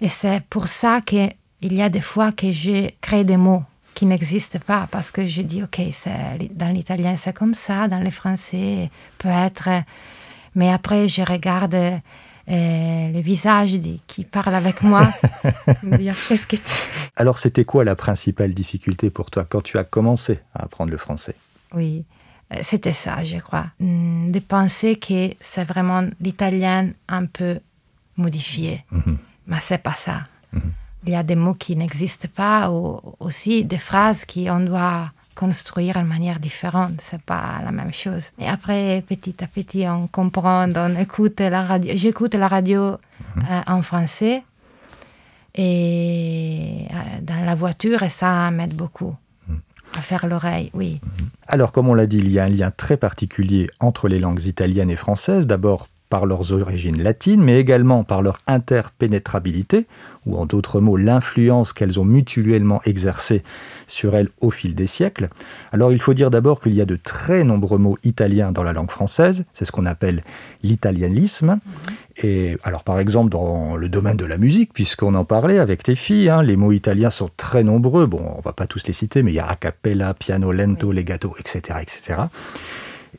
Et 0.00 0.08
c'est 0.08 0.42
pour 0.48 0.68
ça 0.68 1.00
qu'il 1.00 1.32
y 1.62 1.82
a 1.82 1.88
des 1.88 2.00
fois 2.00 2.32
que 2.32 2.52
je 2.52 2.90
crée 3.00 3.24
des 3.24 3.36
mots 3.36 3.62
qui 3.94 4.06
n'existent 4.06 4.60
pas, 4.64 4.86
parce 4.90 5.10
que 5.10 5.26
je 5.26 5.42
dis, 5.42 5.62
OK, 5.62 5.80
dans 6.52 6.68
l'italien 6.68 7.16
c'est 7.16 7.32
comme 7.32 7.54
ça, 7.54 7.88
dans 7.88 7.98
le 7.98 8.10
français 8.10 8.90
peut-être, 9.18 9.68
mais 10.54 10.72
après 10.72 11.08
je 11.08 11.22
regarde 11.22 11.74
euh, 12.50 13.12
le 13.12 13.20
visage 13.20 13.72
de, 13.74 13.98
qui 14.06 14.24
parle 14.24 14.54
avec 14.54 14.82
moi. 14.82 15.12
Qu'est-ce 16.28 16.46
que 16.46 16.56
tu... 16.56 16.72
Alors, 17.16 17.36
c'était 17.36 17.66
quoi 17.66 17.84
la 17.84 17.94
principale 17.94 18.54
difficulté 18.54 19.10
pour 19.10 19.30
toi 19.30 19.44
quand 19.44 19.60
tu 19.60 19.76
as 19.76 19.84
commencé 19.84 20.40
à 20.54 20.64
apprendre 20.64 20.90
le 20.90 20.96
français? 20.96 21.34
Oui, 21.74 22.06
euh, 22.54 22.60
c'était 22.62 22.94
ça, 22.94 23.22
je 23.22 23.36
crois. 23.36 23.66
Hmm, 23.80 24.30
De 24.30 24.38
penser 24.38 24.96
que 24.96 25.34
c'est 25.42 25.64
vraiment 25.64 26.08
l'italien 26.22 26.90
un 27.08 27.26
peu 27.26 27.58
modifié. 28.16 28.82
Mhm. 28.92 29.18
Mais 29.48 29.58
c'est 29.60 29.82
pas 29.82 29.94
ça. 29.94 30.22
Il 31.04 31.12
y 31.12 31.16
a 31.16 31.22
des 31.22 31.36
mots 31.36 31.54
qui 31.54 31.74
n'existent 31.74 32.28
pas 32.34 32.70
ou 32.70 33.00
aussi 33.18 33.64
des 33.64 33.78
phrases 33.78 34.24
qu'on 34.24 34.60
doit 34.60 35.10
construire 35.34 35.94
de 35.94 36.06
manière 36.06 36.38
différente. 36.38 37.00
C'est 37.00 37.22
pas 37.22 37.60
la 37.64 37.72
même 37.72 37.92
chose. 37.92 38.30
Et 38.38 38.48
après, 38.48 39.02
petit 39.06 39.42
à 39.42 39.46
petit, 39.46 39.86
on 39.88 40.06
comprend, 40.06 40.68
on 40.74 41.00
écoute 41.00 41.40
la 41.40 41.62
radio. 41.62 41.92
J'écoute 41.96 42.34
la 42.34 42.48
radio 42.48 42.82
euh, 42.82 43.60
en 43.66 43.82
français 43.82 44.42
et 45.54 46.86
euh, 46.90 46.94
dans 47.22 47.44
la 47.44 47.54
voiture 47.54 48.02
et 48.02 48.10
ça 48.10 48.50
m'aide 48.50 48.74
beaucoup 48.74 49.16
à 49.96 50.02
faire 50.02 50.26
l'oreille, 50.26 50.70
oui. 50.74 51.00
Alors, 51.46 51.72
comme 51.72 51.88
on 51.88 51.94
l'a 51.94 52.06
dit, 52.06 52.18
il 52.18 52.30
y 52.30 52.38
a 52.38 52.44
un 52.44 52.48
lien 52.48 52.70
très 52.70 52.98
particulier 52.98 53.70
entre 53.80 54.08
les 54.08 54.18
langues 54.18 54.44
italiennes 54.44 54.90
et 54.90 54.96
françaises, 54.96 55.46
d'abord 55.46 55.88
par 56.08 56.26
leurs 56.26 56.52
origines 56.52 57.02
latines, 57.02 57.42
mais 57.42 57.60
également 57.60 58.04
par 58.04 58.22
leur 58.22 58.38
interpénétrabilité, 58.46 59.86
ou 60.26 60.36
en 60.36 60.46
d'autres 60.46 60.80
mots, 60.80 60.96
l'influence 60.96 61.72
qu'elles 61.72 61.98
ont 61.98 62.04
mutuellement 62.04 62.80
exercée 62.84 63.42
sur 63.86 64.14
elles 64.14 64.28
au 64.40 64.50
fil 64.50 64.74
des 64.74 64.86
siècles. 64.86 65.28
Alors, 65.72 65.92
il 65.92 66.00
faut 66.00 66.14
dire 66.14 66.30
d'abord 66.30 66.60
qu'il 66.60 66.74
y 66.74 66.80
a 66.80 66.86
de 66.86 66.96
très 66.96 67.44
nombreux 67.44 67.78
mots 67.78 67.96
italiens 68.04 68.52
dans 68.52 68.62
la 68.62 68.72
langue 68.72 68.90
française, 68.90 69.44
c'est 69.54 69.64
ce 69.64 69.72
qu'on 69.72 69.86
appelle 69.86 70.22
l'italianisme. 70.62 71.58
Et 72.22 72.56
alors, 72.64 72.84
par 72.84 72.98
exemple, 72.98 73.30
dans 73.30 73.76
le 73.76 73.88
domaine 73.88 74.16
de 74.16 74.24
la 74.24 74.38
musique, 74.38 74.72
puisqu'on 74.72 75.14
en 75.14 75.24
parlait 75.24 75.58
avec 75.58 75.82
tes 75.82 75.94
filles, 75.94 76.28
hein, 76.28 76.42
les 76.42 76.56
mots 76.56 76.72
italiens 76.72 77.10
sont 77.10 77.30
très 77.36 77.62
nombreux. 77.62 78.06
Bon, 78.06 78.34
on 78.36 78.40
va 78.40 78.52
pas 78.52 78.66
tous 78.66 78.86
les 78.86 78.92
citer, 78.92 79.22
mais 79.22 79.30
il 79.30 79.36
y 79.36 79.40
a 79.40 79.46
a 79.46 79.56
cappella, 79.56 80.14
piano 80.14 80.52
lento, 80.52 80.92
legato, 80.92 81.34
etc., 81.38 81.78
etc. 81.80 82.22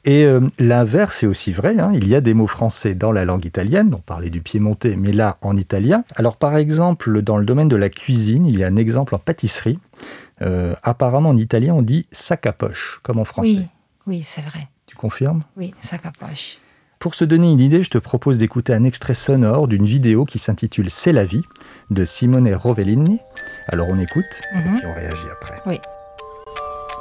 Et 0.09 0.23
euh, 0.25 0.39
l'inverse 0.57 1.21
est 1.21 1.27
aussi 1.27 1.51
vrai. 1.53 1.77
hein. 1.79 1.91
Il 1.93 2.07
y 2.07 2.15
a 2.15 2.21
des 2.21 2.33
mots 2.33 2.47
français 2.47 2.95
dans 2.95 3.11
la 3.11 3.25
langue 3.25 3.45
italienne. 3.45 3.93
On 3.93 3.99
parlait 3.99 4.31
du 4.31 4.41
piémontais, 4.41 4.95
mais 4.97 5.11
là 5.11 5.37
en 5.41 5.55
italien. 5.55 6.03
Alors, 6.15 6.35
par 6.37 6.57
exemple, 6.57 7.21
dans 7.21 7.37
le 7.37 7.45
domaine 7.45 7.67
de 7.67 7.75
la 7.75 7.89
cuisine, 7.89 8.45
il 8.47 8.57
y 8.57 8.63
a 8.63 8.67
un 8.67 8.75
exemple 8.75 9.13
en 9.13 9.19
pâtisserie. 9.19 9.77
Euh, 10.41 10.73
apparemment, 10.81 11.29
en 11.29 11.37
italien, 11.37 11.75
on 11.75 11.83
dit 11.83 12.07
sac 12.11 12.47
à 12.47 12.53
poche, 12.53 12.99
comme 13.03 13.19
en 13.19 13.25
français. 13.25 13.49
Oui, 13.49 13.67
oui, 14.07 14.23
c'est 14.25 14.41
vrai. 14.41 14.67
Tu 14.87 14.95
confirmes? 14.95 15.43
Oui, 15.57 15.75
ça 15.79 15.99
capoche. 15.99 16.57
Pour 16.97 17.13
se 17.13 17.23
donner 17.23 17.51
une 17.51 17.59
idée, 17.59 17.83
je 17.83 17.89
te 17.91 17.97
propose 17.99 18.37
d'écouter 18.39 18.73
un 18.73 18.83
extrait 18.85 19.13
sonore 19.13 19.67
d'une 19.67 19.85
vidéo 19.85 20.25
qui 20.25 20.39
s'intitule 20.39 20.89
C'est 20.89 21.11
la 21.13 21.23
vie 21.23 21.43
de 21.91 22.03
Simone 22.03 22.51
Rovellini. 22.53 23.19
Alors 23.67 23.87
on 23.89 23.99
écoute 23.99 24.25
et 24.55 24.57
Mhm. 24.67 24.73
puis 24.75 24.85
on 24.87 24.93
réagit 24.95 25.29
après. 25.31 25.61
Oui. 25.65 25.79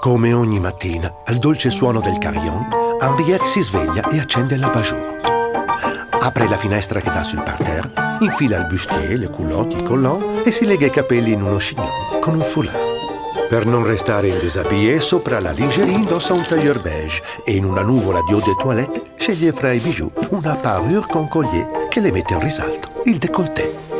Come 0.00 0.32
ogni 0.32 0.60
mattina, 0.60 1.12
al 1.24 1.38
dolce 1.38 1.70
suono 1.70 1.98
del 1.98 2.18
carillon, 2.18 2.68
Henriette 3.00 3.46
si 3.46 3.62
sveglia 3.62 4.08
e 4.08 4.20
accende 4.20 4.56
la 4.56 4.68
bajour. 4.68 5.16
Apre 6.20 6.48
la 6.48 6.56
finestra 6.56 7.00
che 7.00 7.10
dà 7.10 7.24
sul 7.24 7.42
parterre, 7.42 7.92
infila 8.20 8.58
il 8.58 8.66
bustier, 8.66 9.18
le 9.18 9.28
culotte, 9.28 9.76
i 9.76 9.82
collants 9.82 10.46
e 10.46 10.52
si 10.52 10.66
lega 10.66 10.86
i 10.86 10.90
capelli 10.90 11.32
in 11.32 11.42
uno 11.42 11.56
chignon 11.56 11.88
con 12.20 12.34
un 12.34 12.42
foulard. 12.42 12.78
Per 13.48 13.66
non 13.66 13.84
restare 13.84 14.28
in 14.28 14.38
déshabillé, 14.38 15.00
sopra 15.00 15.40
la 15.40 15.50
lingerie 15.50 15.94
indossa 15.94 16.32
un 16.32 16.44
tailleur 16.46 16.80
beige 16.80 17.20
e 17.44 17.56
in 17.56 17.64
una 17.64 17.82
nuvola 17.82 18.20
di 18.24 18.32
eau 18.32 18.40
de 18.40 18.54
toilette 18.56 19.02
sceglie 19.16 19.52
fra 19.52 19.72
i 19.72 19.80
bijoux 19.80 20.12
una 20.30 20.54
parure 20.54 21.06
con 21.08 21.26
collier 21.28 21.88
che 21.88 21.98
le 22.00 22.12
mette 22.12 22.34
in 22.34 22.40
risalto, 22.40 23.02
il 23.04 23.18
décolleté. 23.18 23.97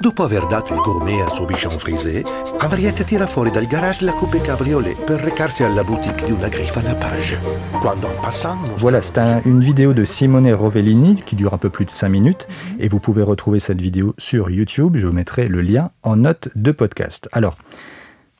Dopo 0.00 0.22
aver 0.24 0.46
dato 0.46 0.72
il 0.74 0.80
gourmet 0.80 1.20
al 1.20 1.32
suo 1.34 1.44
bichon 1.44 1.78
frisé, 1.78 2.22
Henriette 2.62 3.04
tira 3.04 3.26
fuori 3.26 3.50
dal 3.50 3.66
garage 3.66 4.02
la 4.04 4.12
coupe 4.12 4.40
cabriolet 4.40 4.96
per 4.96 5.20
recarsi 5.20 5.62
alla 5.62 5.84
boutique 5.84 6.24
di 6.24 6.32
una 6.32 6.48
griffe 6.48 6.78
à 6.78 6.82
la 6.82 6.94
page. 6.94 7.36
Quando 7.82 8.06
en 8.06 8.20
passant... 8.22 8.56
Voilà, 8.78 9.02
c'est 9.02 9.18
un- 9.18 9.42
une 9.44 9.60
vidéo 9.60 9.92
de 9.92 10.06
Simone 10.06 10.50
Rovellini 10.54 11.16
qui 11.26 11.36
dure 11.36 11.52
un 11.52 11.58
peu 11.58 11.68
plus 11.68 11.84
de 11.84 11.90
5 11.90 12.08
minutes 12.08 12.48
et 12.78 12.88
vous 12.88 12.98
pouvez 12.98 13.22
retrouver 13.22 13.60
cette 13.60 13.80
vidéo 13.82 14.14
sur 14.16 14.48
YouTube. 14.48 14.96
Je 14.96 15.06
vous 15.06 15.12
mettrai 15.12 15.48
le 15.48 15.60
lien 15.60 15.90
en 16.02 16.16
note 16.16 16.48
de 16.54 16.72
podcast. 16.72 17.28
Alors, 17.32 17.58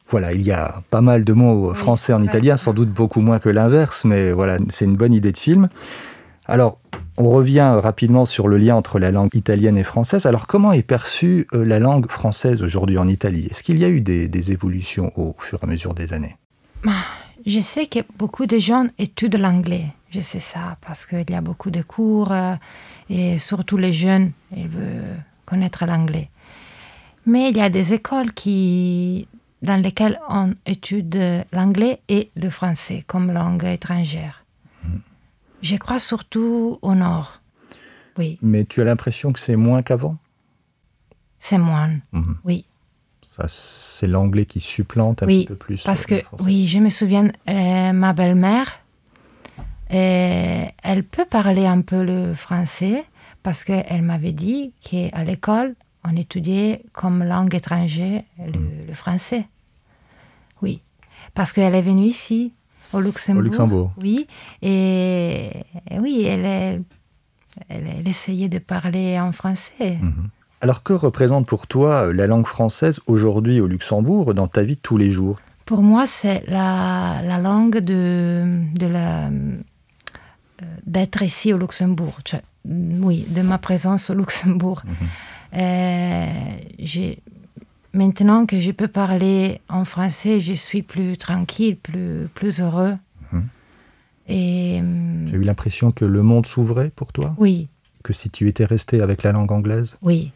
voilà, 0.08 0.32
il 0.32 0.40
y 0.42 0.52
a 0.52 0.82
pas 0.88 1.02
mal 1.02 1.24
de 1.24 1.32
mots 1.34 1.74
français 1.74 2.14
en 2.14 2.22
italien, 2.22 2.56
sans 2.56 2.72
doute 2.72 2.88
beaucoup 2.90 3.20
moins 3.20 3.38
que 3.38 3.50
l'inverse, 3.50 4.06
mais 4.06 4.32
voilà, 4.32 4.56
c'est 4.70 4.86
une 4.86 4.96
bonne 4.96 5.12
idée 5.12 5.30
de 5.32 5.38
film. 5.38 5.68
Alors, 6.46 6.78
on 7.20 7.28
revient 7.28 7.78
rapidement 7.82 8.24
sur 8.24 8.48
le 8.48 8.56
lien 8.56 8.76
entre 8.76 8.98
la 8.98 9.10
langue 9.10 9.34
italienne 9.34 9.76
et 9.76 9.84
française. 9.84 10.24
Alors, 10.24 10.46
comment 10.46 10.72
est 10.72 10.82
perçue 10.82 11.46
euh, 11.52 11.64
la 11.64 11.78
langue 11.78 12.10
française 12.10 12.62
aujourd'hui 12.62 12.96
en 12.96 13.06
Italie? 13.06 13.46
Est-ce 13.50 13.62
qu'il 13.62 13.78
y 13.78 13.84
a 13.84 13.90
eu 13.90 14.00
des, 14.00 14.52
évolutions 14.52 15.12
au 15.16 15.34
fur 15.38 15.58
et 15.60 15.66
à 15.66 15.66
mesure 15.66 15.92
des 15.92 16.14
années? 16.14 16.36
Je 17.46 17.60
sais 17.60 17.86
que 17.86 17.98
beaucoup 18.18 18.46
de 18.46 18.58
gens 18.58 18.86
étudient 18.98 19.38
l'anglais. 19.38 19.86
Je 20.10 20.20
sais 20.20 20.38
ça 20.38 20.78
parce 20.80 21.04
qu'il 21.04 21.30
y 21.30 21.34
a 21.34 21.42
beaucoup 21.42 21.70
de 21.70 21.82
cours 21.82 22.32
euh, 22.32 22.54
et 23.10 23.38
surtout 23.38 23.76
les 23.76 23.92
jeunes, 23.92 24.32
ils 24.56 24.68
veulent 24.68 25.22
connaître 25.44 25.84
l'anglais. 25.84 26.30
Mais 27.26 27.50
il 27.50 27.56
y 27.58 27.60
a 27.60 27.68
des 27.68 27.92
écoles 27.92 28.32
qui, 28.32 29.28
dans 29.60 29.80
lesquelles 29.80 30.18
on 30.30 30.54
étudie 30.64 31.42
l'anglais 31.52 32.00
et 32.08 32.30
le 32.34 32.48
français 32.48 33.04
comme 33.06 33.30
langue 33.30 33.64
étrangère. 33.64 34.39
Je 35.62 35.76
crois 35.76 35.98
surtout 35.98 36.78
au 36.82 36.94
nord. 36.94 37.40
Oui, 38.18 38.38
Mais 38.42 38.64
tu 38.64 38.80
as 38.80 38.84
l'impression 38.84 39.32
que 39.32 39.40
c'est 39.40 39.56
moins 39.56 39.82
qu'avant? 39.82 40.16
C'est 41.38 41.58
moins. 41.58 41.90
Mhm. 42.12 42.38
Oui. 42.44 42.66
Ça, 43.22 43.44
c'est 43.48 44.06
l'anglais 44.08 44.44
qui 44.46 44.60
supplante 44.60 45.22
un 45.22 45.26
Oui, 45.26 45.40
petit 45.40 45.46
peu 45.48 45.54
plus. 45.54 45.82
Parce 45.84 46.04
que, 46.06 46.16
oui, 46.40 46.66
je 46.66 46.78
me 46.78 46.90
souviens, 46.90 47.28
euh, 47.48 47.92
ma 47.92 48.12
belle-mère, 48.12 48.80
euh, 49.92 50.64
elle 50.82 51.04
peut 51.04 51.24
parler 51.24 51.66
un 51.66 51.80
peu 51.80 52.02
le 52.02 52.34
français 52.34 53.04
parce 53.42 53.64
qu'elle 53.64 54.02
m'avait 54.02 54.32
dit 54.32 54.72
qu'à 54.82 55.24
l'école, 55.24 55.74
on 56.04 56.16
étudiait 56.16 56.82
comme 56.92 57.22
langue 57.24 57.54
étrangère 57.54 58.22
le, 58.38 58.58
Mm. 58.58 58.70
le 58.88 58.92
français. 58.94 59.46
Oui. 60.62 60.82
Parce 61.34 61.52
qu'elle 61.52 61.74
est 61.74 61.82
venue 61.82 62.06
ici, 62.06 62.52
au 62.92 63.00
Luxembourg. 63.00 63.42
Luxembourg. 63.42 63.92
Oui. 64.00 64.26
Et, 64.62 65.50
et 65.90 65.98
oui, 65.98 66.24
elle 66.26 66.82
elle, 67.68 67.86
elle 67.98 68.08
essayait 68.08 68.48
de 68.48 68.58
parler 68.58 69.18
en 69.18 69.32
français. 69.32 69.98
Mhm. 70.00 70.28
Alors 70.60 70.82
que 70.82 70.92
représente 70.92 71.46
pour 71.46 71.66
toi 71.66 72.06
euh, 72.06 72.12
la 72.12 72.26
langue 72.26 72.46
française 72.46 73.00
aujourd'hui 73.06 73.60
au 73.60 73.66
Luxembourg 73.66 74.34
dans 74.34 74.46
ta 74.46 74.62
vie 74.62 74.76
de 74.76 74.80
tous 74.80 74.96
les 74.98 75.10
jours? 75.10 75.40
Pour 75.66 75.82
moi, 75.82 76.06
c'est 76.06 76.42
la, 76.48 77.20
la 77.22 77.38
langue 77.38 77.78
de, 77.78 78.44
de 78.78 78.86
la, 78.86 79.26
euh, 79.28 79.30
d'être 80.86 81.22
ici 81.22 81.52
au 81.52 81.58
Luxembourg. 81.58 82.18
Oui, 82.66 83.24
de 83.28 83.40
ma 83.42 83.56
présence 83.58 84.10
au 84.10 84.14
Luxembourg. 84.14 84.82
Euh, 85.56 86.26
j'ai- 86.78 87.18
maintenant 87.92 88.46
que 88.46 88.60
je 88.60 88.70
peux 88.70 88.88
parler 88.88 89.60
en 89.68 89.84
français, 89.84 90.40
je 90.40 90.52
suis 90.52 90.82
plus 90.82 91.16
tranquille, 91.16 91.76
plus, 91.76 92.28
plus 92.34 92.60
heureux. 92.60 92.94
Mhm. 93.32 93.46
Et 94.28 94.82
Tu 95.28 95.34
as 95.34 95.38
eu 95.38 95.42
l'impression 95.42 95.90
que 95.90 96.04
le 96.04 96.22
monde 96.22 96.46
s'ouvrait 96.46 96.90
pour 96.90 97.12
toi? 97.12 97.34
Oui, 97.38 97.68
Que 98.02 98.12
si 98.12 98.30
tu 98.30 98.48
étais 98.48 98.64
resté 98.64 99.00
avec 99.02 99.22
la 99.22 99.32
langue 99.32 99.50
anglaise? 99.52 99.96
Oui. 100.02 100.32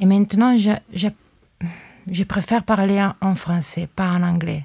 Et 0.00 0.06
maintenant, 0.06 0.56
je, 0.56 0.70
je, 0.94 1.08
je 2.10 2.24
préfère 2.24 2.62
parler 2.62 3.02
en, 3.02 3.14
en 3.20 3.34
français, 3.34 3.88
pas 3.94 4.10
en 4.10 4.22
anglais. 4.22 4.64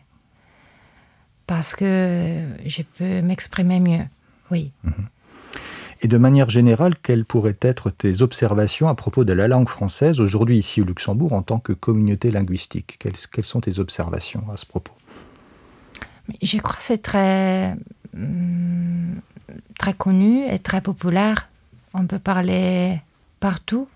Parce 1.48 1.76
que 1.76 2.42
je 2.66 2.82
peux 2.98 3.22
m'exprimer 3.22 3.80
mieux. 3.82 4.06
Oui. 4.52 4.72
Et 6.04 6.08
de 6.08 6.18
manière 6.18 6.50
générale, 6.50 6.96
quelles 6.98 7.26
pourraient 7.26 7.58
être 7.62 7.92
tes 7.92 8.24
observations 8.24 8.88
à 8.88 8.96
propos 8.96 9.24
de 9.24 9.34
la 9.34 9.48
langue 9.48 9.70
française 9.70 10.20
aujourd'hui 10.20 10.58
ici 10.58 10.82
au 10.82 10.86
Luxembourg 10.86 11.34
en 11.34 11.44
tant 11.44 11.60
que 11.60 11.74
communauté 11.74 12.32
linguistique? 12.32 12.98
Quelles, 13.00 13.18
quelles 13.32 13.46
sont 13.46 13.62
tes 13.62 13.78
observations 13.78 14.44
à 14.52 14.58
ce 14.58 14.66
propos? 14.66 14.94
Je 16.42 16.58
crois 16.58 16.76
que 16.76 16.84
c'est 16.84 17.04
très, 17.04 17.76
hum, 18.16 19.22
très 19.78 19.94
connu 19.94 20.44
et 20.52 20.58
très 20.58 20.82
populaire. 20.82 21.50
On 21.94 22.08
peut 22.08 22.20
parler 22.20 23.00
partout. 23.40 23.88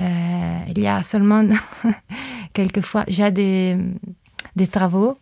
Euh, 0.00 0.58
il 0.68 0.78
y 0.78 0.86
a 0.86 1.02
seulement 1.02 1.44
quelquefois, 2.52 3.04
j'ai 3.08 3.32
des, 3.32 3.76
des 4.54 4.66
travaux 4.68 5.18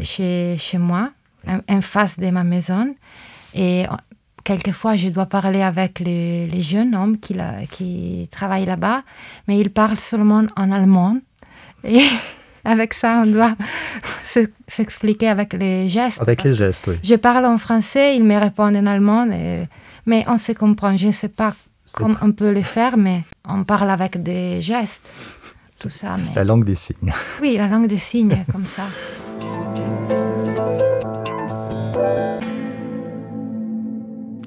chez, 0.00 0.56
chez 0.58 0.78
moi, 0.78 1.10
en, 1.46 1.60
en 1.68 1.80
face 1.82 2.18
de 2.18 2.30
ma 2.30 2.44
maison. 2.44 2.94
Et 3.54 3.84
quelquefois, 4.44 4.96
je 4.96 5.08
dois 5.08 5.26
parler 5.26 5.62
avec 5.62 6.00
les, 6.00 6.46
les 6.46 6.62
jeunes 6.62 6.94
hommes 6.94 7.18
qui, 7.18 7.34
la- 7.34 7.64
qui 7.70 8.28
travaillent 8.30 8.66
là-bas, 8.66 9.02
mais 9.48 9.58
ils 9.58 9.70
parlent 9.70 9.98
seulement 9.98 10.44
en 10.56 10.72
allemand. 10.72 11.18
Et 11.84 12.00
avec 12.64 12.94
ça, 12.94 13.22
on 13.24 13.26
doit 13.30 13.54
se- 14.24 14.48
s'expliquer 14.68 15.28
avec 15.28 15.52
les 15.54 15.88
gestes. 15.88 16.20
Avec 16.22 16.42
les 16.44 16.54
gestes, 16.54 16.86
oui. 16.88 16.98
je 17.02 17.14
parle 17.16 17.46
en 17.46 17.58
français, 17.58 18.16
ils 18.16 18.24
me 18.24 18.36
répondent 18.38 18.76
en 18.76 18.86
allemand, 18.86 19.30
et- 19.30 19.68
mais 20.06 20.24
on 20.28 20.38
se 20.38 20.52
comprend. 20.52 20.96
Je 20.96 21.06
ne 21.08 21.12
sais 21.12 21.28
pas 21.28 21.54
comment 21.92 22.16
on 22.22 22.32
peut 22.32 22.52
le 22.52 22.62
faire, 22.62 22.96
mais 22.96 23.22
on 23.46 23.64
parle 23.64 23.90
avec 23.90 24.22
des 24.22 24.60
gestes, 24.62 25.10
tout 25.78 25.90
ça. 25.90 26.16
Mais... 26.16 26.34
La 26.34 26.44
langue 26.44 26.64
des 26.64 26.74
signes. 26.76 27.12
Oui, 27.40 27.56
la 27.56 27.66
langue 27.66 27.86
des 27.86 27.98
signes, 27.98 28.44
comme 28.50 28.64
ça. 28.64 28.84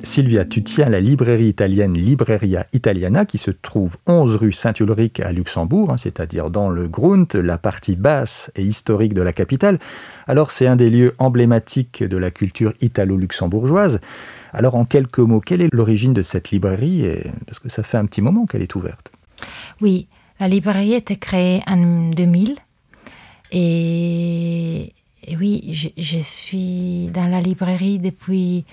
Sylvia, 0.05 0.45
tu 0.45 0.63
tiens 0.63 0.87
la 0.89 0.99
librairie 1.01 1.47
italienne 1.47 1.93
Libreria 1.95 2.67
Italiana 2.73 3.25
qui 3.25 3.37
se 3.37 3.51
trouve 3.51 3.97
11 4.05 4.35
rue 4.35 4.51
Saint-Ulrich 4.51 5.19
à 5.19 5.31
Luxembourg, 5.31 5.91
hein, 5.91 5.97
c'est-à-dire 5.97 6.49
dans 6.51 6.69
le 6.69 6.87
Grund, 6.87 7.33
la 7.33 7.57
partie 7.57 7.95
basse 7.95 8.51
et 8.55 8.63
historique 8.63 9.13
de 9.13 9.21
la 9.21 9.33
capitale. 9.33 9.79
Alors 10.27 10.51
c'est 10.51 10.67
un 10.67 10.75
des 10.75 10.89
lieux 10.89 11.13
emblématiques 11.17 12.03
de 12.03 12.17
la 12.17 12.29
culture 12.31 12.73
italo-luxembourgeoise. 12.81 13.99
Alors 14.53 14.75
en 14.75 14.85
quelques 14.85 15.19
mots, 15.19 15.41
quelle 15.41 15.61
est 15.61 15.73
l'origine 15.73 16.13
de 16.13 16.21
cette 16.21 16.51
librairie 16.51 17.01
et- 17.05 17.31
Parce 17.47 17.59
que 17.59 17.69
ça 17.69 17.83
fait 17.83 17.97
un 17.97 18.05
petit 18.05 18.21
moment 18.21 18.45
qu'elle 18.45 18.61
est 18.61 18.75
ouverte. 18.75 19.11
Oui, 19.81 20.07
la 20.39 20.47
librairie 20.47 20.93
était 20.93 21.17
créée 21.17 21.61
en 21.67 22.11
2000. 22.11 22.55
Et, 23.51 24.93
oui, 25.39 25.91
je 25.97 26.17
suis 26.19 27.09
dans 27.13 27.27
la 27.27 27.41
librairie 27.41 27.99
depuis 27.99 28.65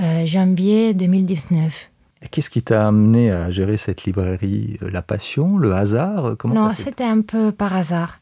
euh, 0.00 0.26
janvier 0.26 0.94
2019. 0.94 1.90
Et 2.22 2.28
Qu'est-ce 2.28 2.50
qui 2.50 2.62
t'a 2.62 2.86
amené 2.86 3.30
à 3.30 3.50
gérer 3.50 3.76
cette 3.76 4.04
librairie 4.04 4.78
La 4.80 5.02
passion 5.02 5.56
Le 5.56 5.72
hasard 5.72 6.36
Comment 6.38 6.54
non, 6.54 6.70
c'était 6.72 7.04
un 7.04 7.20
peu 7.20 7.52
par 7.52 7.74
hasard. 7.74 8.18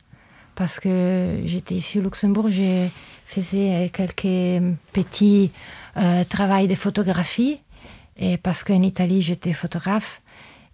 Parce 0.54 0.80
que 0.80 1.40
j'étais 1.44 1.74
ici 1.74 1.98
au 1.98 2.02
Luxembourg, 2.02 2.48
je 2.50 2.88
faisais 3.26 3.90
quelques 3.92 4.62
petits 4.92 5.52
euh, 5.96 6.24
travaux 6.24 6.66
de 6.66 6.74
photographie. 6.74 7.60
Et 8.18 8.38
parce 8.38 8.64
qu'en 8.64 8.82
Italie, 8.82 9.20
j'étais 9.22 9.52
photographe. 9.52 10.22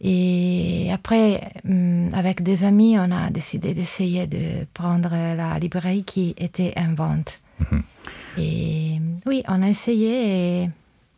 Et 0.01 0.91
après, 0.93 1.53
hum, 1.69 2.11
avec 2.13 2.43
des 2.43 2.65
amis, 2.65 2.97
on 2.99 3.11
a 3.13 3.31
décidé 3.31 3.73
d'essayer 3.73 4.27
de 4.27 4.65
prendre 4.75 5.11
la 5.11 5.59
librairie 5.59 6.05
qui 6.05 6.35
était 6.39 6.75
en 6.77 6.95
vente. 6.95 7.41
Mhm. 7.61 7.83
Et 8.39 9.01
oui, 9.27 9.43
on 9.47 9.63
a 9.63 9.69
essayé 9.69 10.63
et 10.65 10.71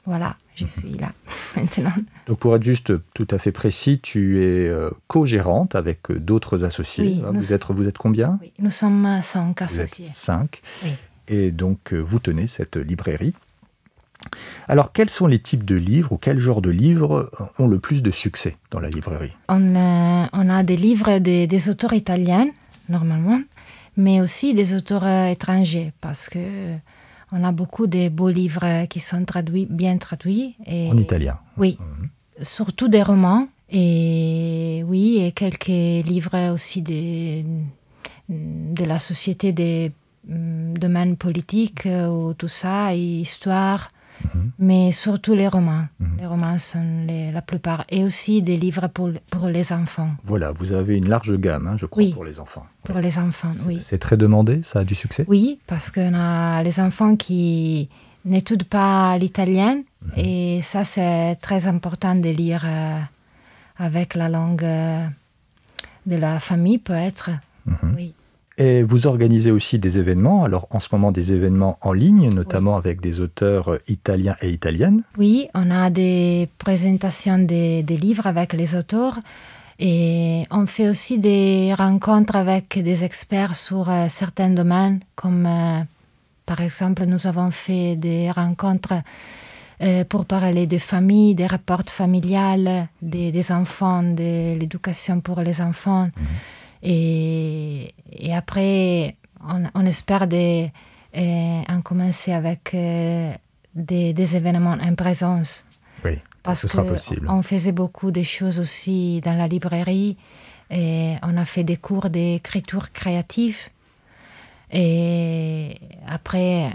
voilà, 0.07 0.37
je 0.55 0.67
suis 0.67 0.93
là 0.99 1.13
maintenant. 1.57 1.93
Donc 2.27 2.39
pour 2.39 2.55
être 2.57 2.63
juste 2.63 2.93
tout 3.15 3.27
à 3.31 3.39
fait 3.39 3.53
précis, 3.53 4.01
tu 4.01 4.39
es 4.43 4.69
euh, 4.69 4.91
co-gérante 5.09 5.75
avec 5.75 6.11
euh, 6.11 6.19
d'autres 6.21 6.65
associés. 6.65 7.05
Oui, 7.05 7.23
Hein, 7.27 7.33
vous, 7.35 7.53
êtes, 7.53 7.65
vous 7.71 7.89
êtes 7.89 7.99
combien? 7.99 8.39
Oui, 8.43 8.53
nous 8.59 8.71
sommes 8.71 9.21
cinq 9.23 9.63
Vous 9.63 9.81
êtes 9.81 9.85
associés. 9.93 10.05
cinq. 10.13 10.63
Oui. 10.85 10.91
Et 11.29 11.51
donc 11.53 11.93
euh, 11.93 11.99
vous 11.99 12.19
tenez 12.19 12.47
cette 12.47 12.77
librairie. 12.77 13.33
Alors 14.69 14.93
quels 14.93 15.11
sont 15.11 15.27
les 15.27 15.39
types 15.39 15.65
de 15.65 15.75
livres 15.77 16.13
ou 16.13 16.17
quel 16.19 16.39
genre 16.39 16.63
de 16.63 16.71
livres 16.71 17.31
euh, 17.41 17.63
ont 17.63 17.67
le 17.69 17.79
plus 17.79 18.03
de 18.03 18.11
succès 18.11 18.57
dans 18.71 18.81
la 18.81 18.89
librairie? 18.89 19.33
On, 19.49 19.75
euh, 19.75 20.27
on 20.33 20.49
a 20.49 20.63
des 20.63 20.77
livres 20.77 21.19
des, 21.19 21.47
des 21.47 21.69
auteurs 21.69 21.93
italiens, 21.93 22.47
normalement, 22.89 23.41
mais 23.97 24.21
aussi 24.21 24.55
des 24.55 24.73
auteurs 24.75 25.05
euh, 25.05 25.29
étrangers, 25.31 25.93
parce 26.01 26.29
que 26.29 26.39
euh, 26.39 26.77
on 27.33 27.45
a 27.45 27.53
beaucoup 27.53 27.87
de 27.87 28.09
beaux 28.09 28.31
livres 28.31 28.87
qui 28.87 29.01
sont 29.01 29.25
traduits, 29.25 29.67
bien 29.69 29.97
traduits. 29.99 30.57
Et, 30.67 30.91
En 30.91 30.97
italien. 30.97 31.39
Oui, 31.57 31.79
surtout 32.43 32.89
des 32.89 33.03
romans. 33.03 33.49
Et 33.71 34.85
oui, 34.87 35.25
et 35.25 35.33
quelques 35.33 35.67
livres 35.67 36.53
aussi 36.53 36.83
des, 36.83 37.45
de 38.29 38.85
la 38.85 38.99
société 38.99 39.53
des 39.53 39.93
hum, 40.29 40.77
domaines 40.79 41.17
politiques 41.17 41.87
euh, 41.87 42.09
ou 42.09 42.35
tout 42.35 42.49
ça, 42.49 42.95
et 42.95 42.99
histoire, 42.99 43.89
mais 44.59 44.93
surtout 44.93 45.35
les 45.35 45.49
romans. 45.49 45.87
Les 46.19 46.27
romans 46.27 46.59
sont 46.59 47.05
les- 47.07 47.31
la 47.33 47.43
plupart. 47.43 47.85
Et 47.89 48.05
aussi 48.05 48.43
des 48.43 48.57
livres 48.57 48.89
pour, 48.89 49.11
pour 49.31 49.49
les 49.49 49.73
enfants. 49.73 50.11
Voilà, 50.25 50.53
vous 50.53 50.73
avez 50.73 50.97
une 50.97 51.09
large 51.09 51.37
gamme, 51.39 51.67
hein, 51.67 51.77
je 51.77 51.87
crois, 51.87 52.03
Oui. 52.03 52.13
pour 52.13 52.25
les 52.25 52.39
enfants. 52.41 52.67
Pour 52.85 52.99
les 52.99 53.19
enfants, 53.19 53.53
oui. 53.67 53.79
C'est 53.81 53.99
très 53.99 54.17
demandé, 54.17 54.63
ça 54.63 54.81
a 54.81 54.85
du 54.85 54.95
succès? 54.95 55.25
Oui, 55.29 55.59
parce 55.67 55.91
qu'on 55.91 56.15
a 56.15 56.63
les 56.63 56.81
enfants 56.81 57.17
qui 57.17 57.89
n'étudient 58.25 58.67
pas 58.69 59.19
l'italien. 59.19 59.83
Et 60.17 60.61
ça, 60.63 60.85
c'est 60.85 61.37
très 61.41 61.67
important 61.67 62.15
de 62.15 62.29
lire 62.29 62.63
euh, 62.67 62.99
avec 63.79 64.15
la 64.15 64.29
langue 64.29 64.63
euh, 64.65 65.07
de 66.07 66.17
la 66.17 66.39
famille, 66.41 66.79
peut-être. 66.79 67.31
Et 68.57 68.85
vous 68.85 69.09
organisez 69.09 69.51
aussi 69.51 69.81
des 69.81 69.99
événements, 69.99 70.45
alors 70.45 70.69
en 70.71 70.79
ce 70.79 70.89
moment 70.93 71.11
des 71.11 71.33
événements 71.33 71.77
en 71.81 71.93
ligne, 71.93 72.29
notamment 72.33 72.77
avec 72.77 73.01
des 73.01 73.19
auteurs 73.19 73.69
euh, 73.73 73.79
italiens 73.89 74.37
et 74.43 74.51
italiennes. 74.51 75.03
Oui, 75.19 75.49
on 75.55 75.71
a 75.73 75.91
des 75.91 76.49
présentations 76.59 77.39
des, 77.39 77.83
des 77.83 77.97
livres 77.97 78.29
avec 78.29 78.53
les 78.53 78.77
auteurs 78.77 79.19
et 79.79 80.47
on 80.51 80.67
fait 80.67 80.89
aussi 80.89 81.19
des 81.19 81.75
rencontres 81.75 82.37
avec 82.37 82.81
des 82.81 83.05
experts 83.05 83.57
sur 83.57 83.91
euh, 83.91 84.07
certains 84.09 84.51
domaines, 84.51 85.01
comme 85.17 85.47
euh, 85.47 85.81
par 86.47 86.61
exemple 86.61 87.05
nous 87.07 87.27
avons 87.27 87.51
fait 87.51 87.97
des 87.97 88.31
rencontres 88.31 89.03
euh, 89.83 90.05
pour 90.05 90.27
parler 90.27 90.69
de 90.69 90.79
famille, 90.79 91.35
des 91.35 91.49
rapports 91.49 91.83
familiales, 91.89 92.87
des, 93.03 93.33
des 93.33 93.51
enfants, 93.51 94.05
de 94.05 94.57
l'éducation 94.57 95.21
pour 95.21 95.41
les 95.41 95.61
enfants. 95.61 96.09
Et, 96.87 97.95
et 98.13 98.35
après, 98.35 99.17
on, 99.49 99.63
on 99.75 99.87
espère 99.87 100.27
de, 100.29 100.67
euh, 101.17 101.63
en 101.69 101.81
commencer 101.83 102.33
avec 102.33 102.73
euh, 102.75 103.33
des, 103.75 104.13
des 104.13 104.37
événements 104.37 104.77
en 104.81 104.95
présence. 104.95 105.65
Oui, 106.05 106.19
Parce 106.43 106.61
ce 106.61 106.69
sera 106.69 106.83
que 106.85 106.91
possible. 106.91 107.27
on 107.31 107.41
faisait 107.43 107.73
beaucoup 107.73 108.11
de 108.11 108.23
choses 108.23 108.61
aussi 108.61 109.21
dans 109.23 109.33
la 109.37 109.49
librairie. 109.49 110.19
Et 110.71 111.15
on 111.23 111.37
a 111.39 111.45
fait 111.47 111.65
des 111.65 111.77
cours 111.79 112.11
d'écriture 112.11 112.93
créative. 112.93 113.59
Et 114.71 115.77
après, 116.07 116.71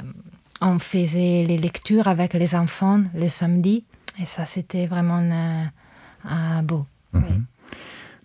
on 0.62 0.80
faisait 0.80 1.44
les 1.48 1.58
lectures 1.58 2.08
avec 2.08 2.34
les 2.34 2.56
enfants 2.56 3.02
le 3.14 3.28
samedi. 3.30 3.84
Et 4.22 4.26
ça, 4.26 4.46
c'était 4.46 4.88
vraiment 4.88 5.22
euh, 5.22 6.62
beau. 6.64 6.86
Mhm. 7.14 7.24
Oui. 7.24 7.42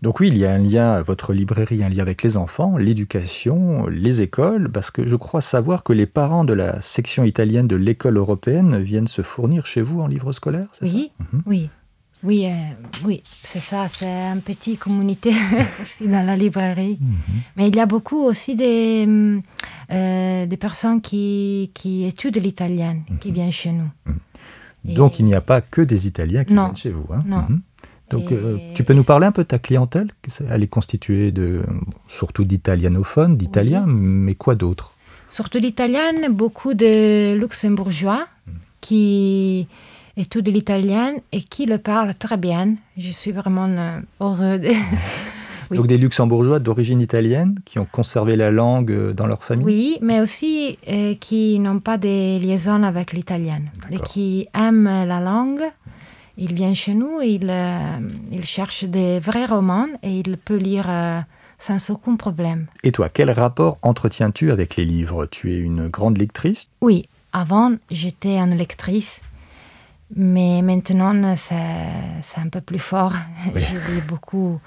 Donc 0.04 0.20
oui, 0.20 0.28
il 0.28 0.36
y 0.36 0.44
a 0.44 0.52
un 0.52 0.58
lien, 0.58 1.00
votre 1.02 1.32
librairie, 1.32 1.82
un 1.82 1.88
lien 1.88 2.02
avec 2.02 2.22
les 2.22 2.36
enfants, 2.36 2.76
l'éducation, 2.76 3.86
les 3.86 4.20
écoles, 4.20 4.70
parce 4.70 4.90
que 4.90 5.06
je 5.06 5.16
crois 5.16 5.40
savoir 5.40 5.82
que 5.82 5.94
les 5.94 6.04
parents 6.04 6.44
de 6.44 6.52
la 6.52 6.80
section 6.82 7.24
italienne 7.24 7.66
de 7.66 7.74
l'école 7.76 8.18
européenne 8.18 8.78
viennent 8.82 9.08
se 9.08 9.22
fournir 9.22 9.64
chez 9.64 9.80
vous 9.80 10.02
en 10.02 10.06
livres 10.06 10.32
scolaires, 10.34 10.66
c'est 10.78 10.84
Oui, 10.84 11.10
Mhm. 11.32 11.42
oui. 11.46 11.70
Oui, 12.22 12.46
euh, 12.46 12.50
oui, 13.04 13.22
c'est 13.42 13.60
ça, 13.60 13.86
c'est 13.88 14.06
une 14.06 14.40
petite 14.40 14.78
communauté 14.78 15.30
aussi 15.82 16.06
dans 16.08 16.24
la 16.26 16.36
librairie. 16.36 16.98
Mhm. 17.00 17.16
Mais 17.56 17.68
il 17.68 17.76
y 17.76 17.80
a 17.80 17.86
beaucoup 17.86 18.24
aussi 18.24 18.54
des, 18.56 19.06
euh, 19.90 20.46
des 20.46 20.56
personnes 20.56 21.00
qui, 21.02 21.70
qui 21.74 22.04
étudient 22.04 22.42
l'italien, 22.42 22.96
qui 23.20 23.30
viennent 23.32 23.52
chez 23.52 23.72
nous. 23.72 23.90
Donc 24.84 25.18
il 25.18 25.24
n'y 25.24 25.34
a 25.34 25.40
pas 25.40 25.60
que 25.62 25.80
des 25.80 26.06
Italiens 26.06 26.44
qui 26.44 26.52
Non. 26.54 26.64
viennent 26.64 26.76
chez 26.76 26.90
vous. 26.90 27.06
hein? 27.12 27.22
Non. 27.26 27.44
Donc 28.10 28.30
euh, 28.32 28.58
tu 28.74 28.84
peux 28.84 28.92
nous 28.94 29.04
parler 29.04 29.26
un 29.26 29.32
peu 29.32 29.42
de 29.42 29.48
ta 29.48 29.58
clientèle 29.58 30.08
Elle 30.50 30.62
est 30.62 30.68
constituée 30.68 31.32
de, 31.32 31.62
surtout 32.08 32.44
d'italianophones, 32.44 33.36
d'italiens, 33.36 33.84
mais 33.86 34.34
quoi 34.34 34.54
d'autre? 34.54 34.92
Surtout 35.28 35.58
l'italien, 35.58 36.12
beaucoup 36.30 36.74
de 36.74 37.34
luxembourgeois 37.34 38.26
qui 38.80 39.66
étudient 40.16 40.52
l'italien 40.52 41.14
et 41.32 41.42
qui 41.42 41.66
le 41.66 41.78
parlent 41.78 42.14
très 42.14 42.36
bien. 42.36 42.74
Je 42.98 43.10
suis 43.10 43.32
vraiment 43.32 43.66
euh, 43.68 43.98
heureux. 44.20 44.58
de- 44.58 44.68
Oui. 45.70 45.78
Donc 45.78 45.86
des 45.86 45.96
luxembourgeois 45.96 46.58
d'origine 46.58 47.00
italienne 47.00 47.58
qui 47.64 47.78
ont 47.78 47.86
conservé 47.90 48.36
la 48.36 48.50
langue 48.50 48.90
euh, 48.92 49.14
dans 49.14 49.26
leur 49.26 49.42
famille? 49.42 49.64
Oui, 49.64 49.98
mais 50.02 50.20
aussi 50.20 50.78
euh, 50.90 51.14
qui 51.14 51.58
n'ont 51.58 51.80
pas 51.80 51.96
de 51.96 52.38
liaison 52.38 52.82
avec 52.82 53.14
l'italien 53.14 53.62
et 53.90 53.96
qui 53.96 54.46
aiment 54.54 54.84
la 54.84 55.20
langue. 55.20 55.62
Ils 56.36 56.52
viennent 56.54 56.74
chez 56.74 56.94
nous, 56.94 57.20
euh, 57.20 57.98
ils 58.32 58.44
cherchent 58.44 58.84
des 58.84 59.20
vrais 59.20 59.46
romans 59.46 59.86
et 60.02 60.18
ils 60.18 60.36
peuvent 60.36 60.58
lire 60.58 60.86
euh, 60.88 61.20
sans 61.58 61.90
aucun 61.90 62.16
problème. 62.16 62.66
Et 62.82 62.90
toi, 62.92 63.08
quel 63.08 63.30
rapport 63.30 63.78
entretiens-tu 63.82 64.50
avec 64.50 64.76
les 64.76 64.84
livres? 64.84 65.26
Tu 65.26 65.52
es 65.54 65.58
une 65.58 65.88
grande 65.88 66.18
lectrice? 66.18 66.68
Oui, 66.80 67.08
avant, 67.32 67.74
j'étais 67.90 68.36
une 68.38 68.56
lectrice, 68.56 69.22
mais 70.16 70.60
maintenant, 70.62 71.34
c'est 71.36 72.40
un 72.40 72.48
peu 72.50 72.60
plus 72.60 72.80
fort. 72.80 73.12
Oui. 73.54 73.60
Je 73.70 73.92
lis 73.94 74.02
beaucoup. 74.08 74.60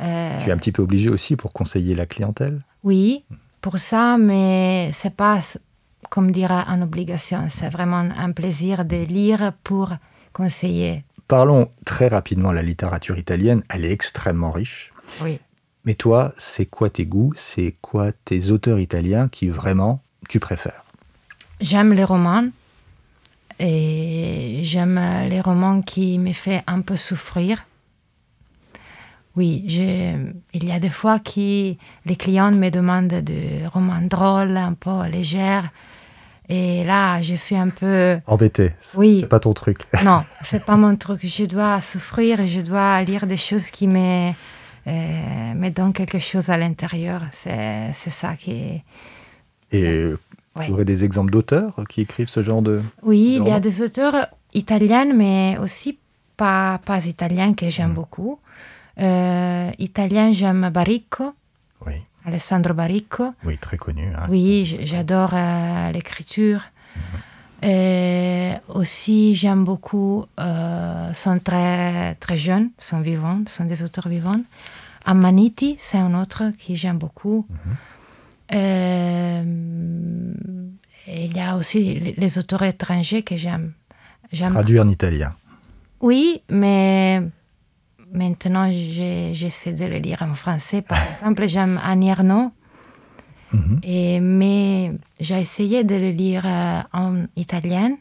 euh, 0.00 0.38
Tu 0.40 0.48
es 0.48 0.52
un 0.52 0.56
petit 0.56 0.72
peu 0.72 0.82
obligée 0.82 1.10
aussi 1.10 1.34
pour 1.34 1.52
conseiller 1.52 1.96
la 1.96 2.06
clientèle? 2.06 2.60
Oui, 2.84 3.24
pour 3.60 3.78
ça, 3.78 4.16
mais 4.18 4.90
c'est 4.92 5.14
pas, 5.16 5.40
comme 6.10 6.30
dirait, 6.30 6.64
une 6.68 6.84
obligation. 6.84 7.46
C'est 7.48 7.70
vraiment 7.70 8.08
un 8.16 8.30
plaisir 8.30 8.84
de 8.84 9.04
lire 9.04 9.52
pour 9.64 9.90
conseiller. 10.32 11.02
Parlons 11.28 11.70
très 11.84 12.08
rapidement, 12.08 12.52
la 12.52 12.62
littérature 12.62 13.18
italienne, 13.18 13.62
elle 13.68 13.84
est 13.84 13.92
extrêmement 13.92 14.50
riche. 14.50 14.92
Oui. 15.22 15.38
Mais 15.84 15.94
toi, 15.94 16.32
c'est 16.38 16.66
quoi 16.66 16.88
tes 16.90 17.04
goûts 17.06 17.32
C'est 17.36 17.76
quoi 17.82 18.12
tes 18.12 18.50
auteurs 18.50 18.78
italiens 18.80 19.28
qui 19.28 19.48
vraiment 19.48 20.02
tu 20.28 20.40
préfères? 20.40 20.84
J'aime 21.60 21.92
les 21.92 22.04
romans 22.04 22.48
et 23.58 24.60
j'aime 24.62 25.00
les 25.28 25.40
romans 25.40 25.82
qui 25.82 26.18
me 26.18 26.32
font 26.32 26.62
un 26.66 26.80
peu 26.80 26.96
souffrir. 26.96 27.64
Oui, 29.36 29.64
je- 29.68 30.32
il 30.54 30.64
y 30.64 30.72
a 30.72 30.80
des 30.80 30.88
fois 30.88 31.18
que 31.20 31.74
les 32.06 32.16
clients 32.16 32.50
me 32.52 32.70
demandent 32.70 33.08
des 33.22 33.66
romans 33.66 34.00
drôles, 34.02 34.56
un 34.56 34.74
peu 34.74 35.04
légers. 35.06 35.60
Et 36.50 36.82
là, 36.84 37.20
je 37.20 37.34
suis 37.34 37.56
un 37.56 37.68
peu... 37.68 38.18
Embêté, 38.26 38.72
c'est 38.80 38.96
Oui. 38.98 39.18
c'est 39.20 39.28
pas 39.28 39.40
ton 39.40 39.52
truc. 39.52 39.80
Non, 40.04 40.22
c'est 40.42 40.64
pas 40.64 40.76
mon 40.76 40.96
truc. 40.96 41.20
Je 41.24 41.44
dois 41.44 41.80
souffrir, 41.82 42.46
je 42.46 42.60
dois 42.60 43.02
lire 43.02 43.26
des 43.26 43.36
choses 43.36 43.68
qui 43.70 43.86
me, 43.86 44.30
euh, 44.86 45.54
me 45.54 45.68
donnent 45.68 45.92
quelque 45.92 46.18
chose 46.18 46.48
à 46.50 46.56
l'intérieur. 46.56 47.20
C'est 47.32 47.90
c'est 47.92 48.10
ça 48.10 48.34
qui... 48.36 48.82
Et 49.72 50.12
Ouais. 50.56 50.64
tu 50.66 50.72
aurais 50.72 50.84
des 50.86 51.04
exemples 51.04 51.30
d'auteurs 51.30 51.78
qui 51.88 52.00
écrivent 52.00 52.28
ce 52.28 52.42
genre 52.42 52.62
de... 52.62 52.82
Oui, 53.02 53.38
il 53.40 53.46
y 53.46 53.52
a 53.52 53.60
des 53.60 53.80
auteurs 53.82 54.26
italiens, 54.54 55.12
mais 55.14 55.56
aussi 55.62 55.98
pas, 56.36 56.80
pas 56.84 57.04
italiens 57.06 57.52
que 57.54 57.68
j'aime 57.68 57.92
beaucoup. 57.92 58.40
Euh, 59.00 59.70
italien, 59.78 60.32
j'aime 60.32 60.70
Baricco, 60.70 61.34
Oui, 61.86 61.92
Alessandro 62.28 62.74
Baricco. 62.74 63.34
oui, 63.44 63.56
très 63.58 63.76
connu. 63.76 64.06
hein. 64.16 64.26
Oui, 64.28 64.78
j'adore 64.84 65.30
euh, 65.34 65.90
l'écriture. 65.92 66.60
Et 67.62 68.52
aussi, 68.68 69.34
j'aime 69.34 69.64
beaucoup, 69.64 70.24
euh, 70.38 71.12
sont 71.14 71.38
très, 71.40 72.14
très 72.16 72.36
jeunes, 72.36 72.68
sont 72.78 73.00
vivants, 73.00 73.40
sont 73.48 73.64
des 73.64 73.82
auteurs 73.82 74.08
vivants. 74.08 74.40
Amaniti, 75.04 75.74
c'est 75.78 75.98
un 75.98 76.14
autre 76.22 76.42
qui 76.58 76.76
j'aime 76.76 76.98
beaucoup. 76.98 77.46
Euh, 78.54 79.42
et 81.06 81.24
il 81.24 81.36
y 81.36 81.40
a 81.40 81.56
aussi 81.56 81.94
les, 81.94 82.14
les 82.16 82.38
auteurs 82.38 82.62
étrangers 82.62 83.22
que 83.22 83.36
j'aime. 83.36 83.72
J'aime- 84.32 84.52
Traduit 84.52 84.78
en 84.80 84.88
italien. 84.88 85.34
Oui, 86.00 86.42
mais 86.48 87.22
maintenant, 88.12 88.70
j'essaie 88.72 89.72
de 89.72 89.84
le 89.84 89.98
lire 89.98 90.22
en 90.22 90.34
français. 90.34 90.82
Par 90.82 90.98
exemple, 91.12 91.46
j'aime 91.48 91.80
Annie 91.84 92.08
Ernaux. 92.10 92.50
Mhm. 93.52 93.80
Et, 93.82 94.20
mais 94.20 94.92
j'ai 95.20 95.40
essayé 95.40 95.82
de 95.84 95.94
le 95.94 96.10
lire 96.10 96.42
euh, 96.44 96.80
en 96.92 97.24
italien, 97.36 97.96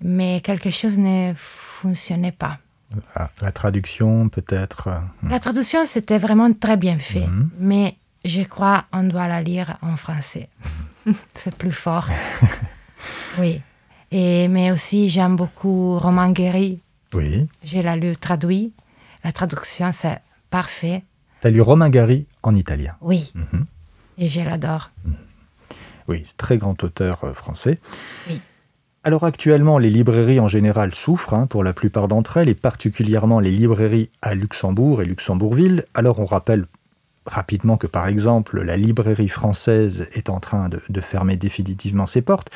mais 0.00 0.40
quelque 0.42 0.70
chose 0.70 0.98
ne 0.98 1.32
fonctionnait 1.36 2.32
pas. 2.32 2.58
La 3.40 3.52
traduction, 3.52 4.28
peut-être. 4.28 4.88
euh, 4.88 5.28
La 5.28 5.38
traduction, 5.38 5.86
c'était 5.86 6.18
vraiment 6.18 6.52
très 6.52 6.76
bien 6.76 6.98
fait, 6.98 7.26
Mhm. 7.26 7.50
mais 7.58 7.96
je 8.24 8.42
crois 8.42 8.84
qu'on 8.90 9.04
doit 9.04 9.28
la 9.28 9.42
lire 9.42 9.76
en 9.82 9.96
français. 9.96 10.48
C'est 11.34 11.54
plus 11.54 11.70
fort. 11.72 12.08
oui. 13.38 13.60
Et, 14.10 14.48
mais 14.48 14.70
aussi, 14.72 15.08
j'aime 15.10 15.36
beaucoup 15.36 15.98
Roman 15.98 16.30
Guéry. 16.30 16.80
Oui. 17.16 17.48
Je 17.64 17.78
l'ai 17.78 17.96
lu 17.96 18.16
traduit. 18.16 18.72
La 19.24 19.32
traduction, 19.32 19.90
c'est 19.90 20.18
parfait. 20.50 21.02
Tu 21.40 21.46
as 21.46 21.50
lu 21.50 21.60
Romain 21.62 21.88
Gary 21.88 22.26
en 22.42 22.54
italien. 22.54 22.94
Oui. 23.00 23.32
Mhm. 23.34 23.64
Et 24.18 24.28
je 24.28 24.40
l'adore. 24.40 24.90
Oui, 26.08 26.22
c'est 26.24 26.36
très 26.36 26.58
grand 26.58 26.82
auteur 26.84 27.24
euh, 27.24 27.32
français. 27.32 27.78
Oui. 28.28 28.40
Alors 29.02 29.24
actuellement, 29.24 29.78
les 29.78 29.90
librairies 29.90 30.40
en 30.40 30.48
général 30.48 30.94
souffrent 30.94 31.34
hein, 31.34 31.46
pour 31.46 31.64
la 31.64 31.72
plupart 31.72 32.08
d'entre 32.08 32.38
elles, 32.38 32.48
et 32.48 32.54
particulièrement 32.54 33.40
les 33.40 33.50
librairies 33.50 34.10
à 34.20 34.34
Luxembourg 34.34 35.00
et 35.00 35.04
Luxembourgville. 35.04 35.84
Alors 35.94 36.18
on 36.18 36.26
rappelle 36.26 36.66
rapidement 37.24 37.76
que 37.76 37.86
par 37.86 38.06
exemple 38.08 38.60
la 38.62 38.76
librairie 38.76 39.28
française 39.28 40.08
est 40.12 40.28
en 40.28 40.40
train 40.40 40.68
de, 40.68 40.80
de 40.88 41.00
fermer 41.00 41.36
définitivement 41.36 42.06
ses 42.06 42.20
portes. 42.20 42.50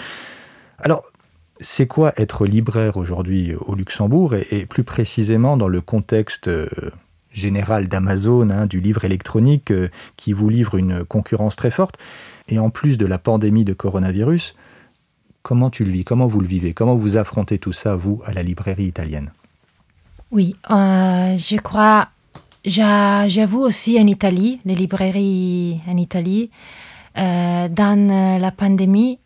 Alors 0.79 1.05
c'est 1.61 1.87
quoi 1.87 2.12
être 2.16 2.46
libraire 2.46 2.96
aujourd'hui 2.96 3.55
au 3.55 3.75
Luxembourg 3.75 4.35
et, 4.35 4.66
plus 4.66 4.85
précisément 4.85 5.57
dans 5.57 5.68
le 5.68 5.81
contexte 5.81 6.49
euh, 6.49 6.68
général 7.33 7.87
d'Amazon, 7.87 8.49
hein, 8.51 8.64
du 8.64 8.81
livre 8.81 9.05
électronique 9.05 9.70
euh, 9.70 9.88
qui 10.16 10.33
vous 10.33 10.49
livre 10.49 10.77
une 10.77 11.05
concurrence 11.05 11.57
très 11.57 11.70
forte 11.70 11.96
et 12.49 12.59
en 12.59 12.70
plus 12.70 12.99
de 12.99 13.07
la 13.07 13.18
pandémie 13.18 13.64
de 13.64 13.75
coronavirus, 13.75 14.57
comment 15.42 15.70
tu 15.70 15.85
le 15.85 15.90
vis 15.90 16.05
Comment 16.05 16.27
vous 16.27 16.40
le 16.40 16.49
vivez 16.49 16.73
Comment 16.73 16.96
vous 16.96 17.16
affrontez 17.18 17.59
tout 17.59 17.73
ça, 17.75 17.94
vous, 17.94 18.23
à 18.25 18.33
la 18.33 18.42
librairie 18.42 18.87
italienne? 18.87 19.31
Oui, 20.31 20.57
euh, 20.70 21.37
je 21.38 21.57
crois, 21.57 22.09
j'a- 22.64 23.29
j'avoue 23.29 23.61
aussi 23.61 24.01
en 24.01 24.07
Italie, 24.07 24.61
les 24.64 24.75
librairies 24.75 25.81
en 25.87 25.96
Italie, 25.96 26.51
dans 27.16 28.38
la 28.40 28.51
pandémie, 28.53 29.18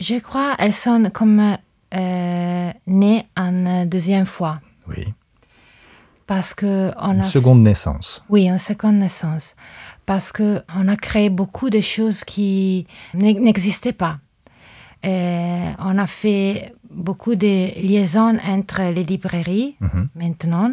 je 0.00 0.18
crois 0.18 0.54
elles 0.58 0.72
sont 0.74 1.10
comme 1.12 1.56
euh, 1.94 2.70
nées 2.86 3.26
en 3.36 3.84
deuxième 3.86 4.26
fois. 4.26 4.60
Oui. 4.88 5.12
Parce 6.26 6.52
que 6.54 6.90
on 7.00 7.14
Une 7.14 7.20
a 7.20 7.24
seconde 7.24 7.62
naissance. 7.62 8.22
oui, 8.28 8.50
en 8.52 8.58
seconde 8.58 8.96
naissance. 8.96 9.56
Parce 10.04 10.32
qu'on 10.32 10.88
a 10.88 10.96
créé 10.96 11.30
beaucoup 11.30 11.70
de 11.70 11.80
choses 11.80 12.24
qui 12.24 12.86
n'e- 13.14 13.38
n'existaient 13.40 13.92
pas. 13.94 14.18
Et 15.02 15.64
on 15.78 15.96
a 15.98 16.06
fait 16.06 16.72
beaucoup 16.90 17.34
de 17.34 17.80
liaisons 17.80 18.36
entre 18.46 18.82
les 18.92 19.04
librairies 19.04 19.76
Mhm. 19.80 20.08
maintenant. 20.14 20.72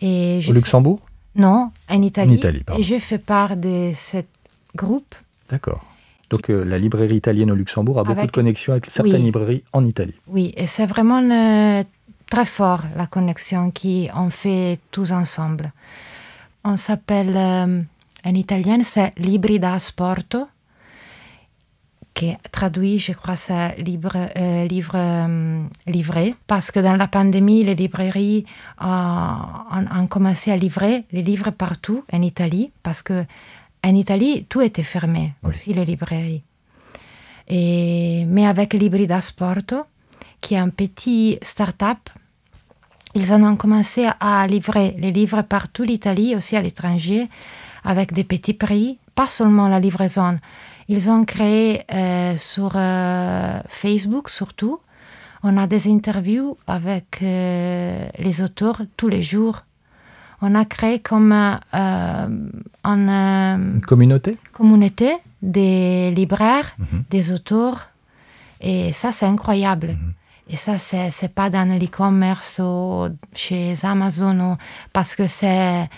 Et 0.00 0.40
Au 0.48 0.52
Luxembourg? 0.52 1.00
Non, 1.36 1.70
en 1.88 2.02
Italie. 2.02 2.34
Italie, 2.34 2.64
pardon. 2.64 2.80
et 2.80 2.84
je 2.84 2.98
fais 2.98 3.18
part 3.18 3.56
de 3.56 3.92
ce 3.94 4.18
groupe. 4.74 5.14
D'accord. 5.48 5.84
Donc 6.30 6.48
euh, 6.48 6.64
la 6.64 6.78
librairie 6.78 7.16
italienne 7.16 7.50
au 7.50 7.56
Luxembourg 7.56 7.98
a 7.98 8.04
beaucoup 8.04 8.26
de 8.26 8.30
connexions 8.30 8.72
avec 8.72 8.88
certaines 8.88 9.14
Oui. 9.14 9.22
librairies 9.22 9.64
en 9.72 9.84
Italie. 9.84 10.14
Oui, 10.28 10.52
et 10.56 10.66
c'est 10.66 10.86
vraiment 10.86 11.20
euh, 11.22 11.82
très 12.30 12.44
fort 12.44 12.82
la 12.96 13.06
connexion 13.06 13.72
qu'on 13.72 14.30
fait 14.30 14.78
tous 14.92 15.10
ensemble. 15.10 15.72
On 16.62 16.76
s'appelle, 16.76 17.34
euh, 17.36 17.82
en 18.24 18.34
italien, 18.34 18.78
c'est 18.84 19.12
Libri 19.18 19.58
da 19.58 19.78
Sporto, 19.80 20.46
qui 22.14 22.36
traduit, 22.52 22.98
je 22.98 23.12
crois, 23.12 23.34
c'est 23.36 23.76
livre, 23.78 24.16
euh, 24.36 24.66
livre 24.66 24.96
livré, 25.86 26.34
parce 26.46 26.70
que 26.70 26.78
dans 26.80 26.96
la 26.96 27.08
pandémie, 27.08 27.64
les 27.64 27.74
librairies 27.74 28.44
ont, 28.80 29.36
ont 29.98 30.06
commencé 30.06 30.50
à 30.52 30.56
livrer 30.56 31.04
les 31.12 31.22
livres 31.22 31.50
partout 31.50 32.04
en 32.12 32.20
Italie, 32.22 32.70
parce 32.82 33.02
que 33.02 33.24
en 33.84 33.94
Italie, 33.94 34.46
tout 34.48 34.60
était 34.60 34.82
fermé, 34.82 35.34
Oui. 35.42 35.50
aussi 35.50 35.72
les 35.72 35.84
librairies. 35.84 36.42
Et, 37.48 38.24
mais 38.28 38.46
avec 38.46 38.74
Libri 38.74 39.06
da 39.06 39.20
Sporto, 39.20 39.84
qui 40.40 40.54
est 40.54 40.58
un 40.58 40.68
petit 40.68 41.38
start-up 41.42 41.98
ils 43.14 43.32
en 43.32 43.42
ont 43.42 43.56
commencé 43.56 44.06
à 44.20 44.46
livrer 44.46 44.94
les 44.98 45.10
livres 45.10 45.42
partout 45.42 45.82
l'Italie, 45.82 46.36
aussi 46.36 46.56
à 46.56 46.62
l'étranger, 46.62 47.28
avec 47.82 48.12
des 48.12 48.22
petits 48.24 48.54
prix, 48.54 48.98
pas 49.16 49.26
seulement 49.26 49.66
la 49.68 49.80
livraison. 49.80 50.38
Ils 50.88 51.10
ont 51.10 51.24
créé 51.24 51.82
euh, 51.92 52.38
sur 52.38 52.72
euh, 52.76 53.60
Facebook 53.68 54.28
surtout. 54.28 54.78
On 55.42 55.56
a 55.56 55.66
des 55.66 55.90
interviews 55.90 56.56
avec 56.66 57.18
euh, 57.22 58.06
les 58.18 58.42
auteurs 58.42 58.82
tous 58.96 59.08
les 59.08 59.22
jours. 59.22 59.64
On 60.42 60.54
a 60.54 60.64
créé 60.64 61.00
comme 61.00 61.32
une 62.84 63.80
communauté, 63.86 64.38
communauté 64.52 65.16
des 65.42 66.10
libraires, 66.12 66.76
mhm. 66.78 67.04
des 67.10 67.32
auteurs. 67.32 67.88
Et 68.60 68.92
ça, 68.92 69.12
c'est 69.12 69.26
incroyable. 69.26 69.88
Mhm. 69.88 70.12
Et 70.48 70.56
ça, 70.56 70.78
c'est, 70.78 71.10
c'est 71.10 71.32
pas 71.32 71.48
dans 71.50 71.78
l'e-commerce 71.78 72.60
ou 72.62 73.08
chez 73.34 73.74
Amazon, 73.82 74.56
parce 74.92 75.14
que 75.14 75.26
c'est 75.26 75.88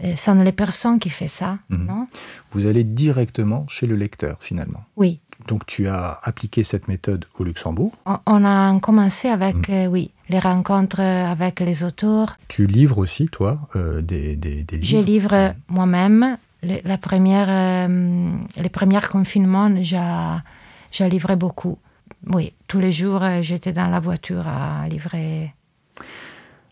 ce 0.00 0.16
sont 0.16 0.34
les 0.34 0.52
personnes 0.52 0.98
qui 0.98 1.10
font 1.10 1.26
ça. 1.28 1.58
Mhm. 1.70 1.86
Non? 1.86 2.06
Vous 2.52 2.66
allez 2.66 2.84
directement 2.84 3.66
chez 3.68 3.86
le 3.86 3.96
lecteur, 3.96 4.38
finalement. 4.40 4.84
Oui. 4.96 5.20
Donc 5.48 5.66
tu 5.66 5.88
as 5.88 6.20
appliqué 6.22 6.62
cette 6.62 6.86
méthode 6.88 7.24
au 7.38 7.44
Luxembourg 7.44 7.92
On, 8.26 8.44
a 8.44 8.78
commencé 8.80 9.28
avec, 9.28 9.68
mhm. 9.68 9.74
euh, 9.74 9.86
oui, 9.86 10.12
les 10.28 10.38
rencontres 10.38 11.00
avec 11.00 11.60
les 11.60 11.82
auteurs. 11.84 12.36
Tu 12.48 12.66
livres 12.66 12.98
aussi, 12.98 13.26
toi, 13.28 13.58
euh, 13.74 14.02
des, 14.02 14.36
des, 14.36 14.64
livres 14.70 14.84
Je 14.84 14.98
livre 14.98 15.34
mhm. 15.34 15.54
moi-même. 15.68 16.38
la 16.62 16.98
première, 16.98 17.48
euh, 17.48 18.30
les 18.56 18.68
premiers 18.68 19.00
confinements, 19.10 19.72
j'ai 19.82 21.08
livré 21.08 21.34
beaucoup. 21.34 21.78
Oui, 22.26 22.52
tous 22.66 22.80
les 22.80 22.92
jours, 22.92 23.22
euh, 23.22 23.42
j'étais 23.42 23.72
dans 23.72 23.88
la 23.88 24.00
voiture 24.00 24.46
à 24.46 24.86
livrer. 24.88 25.54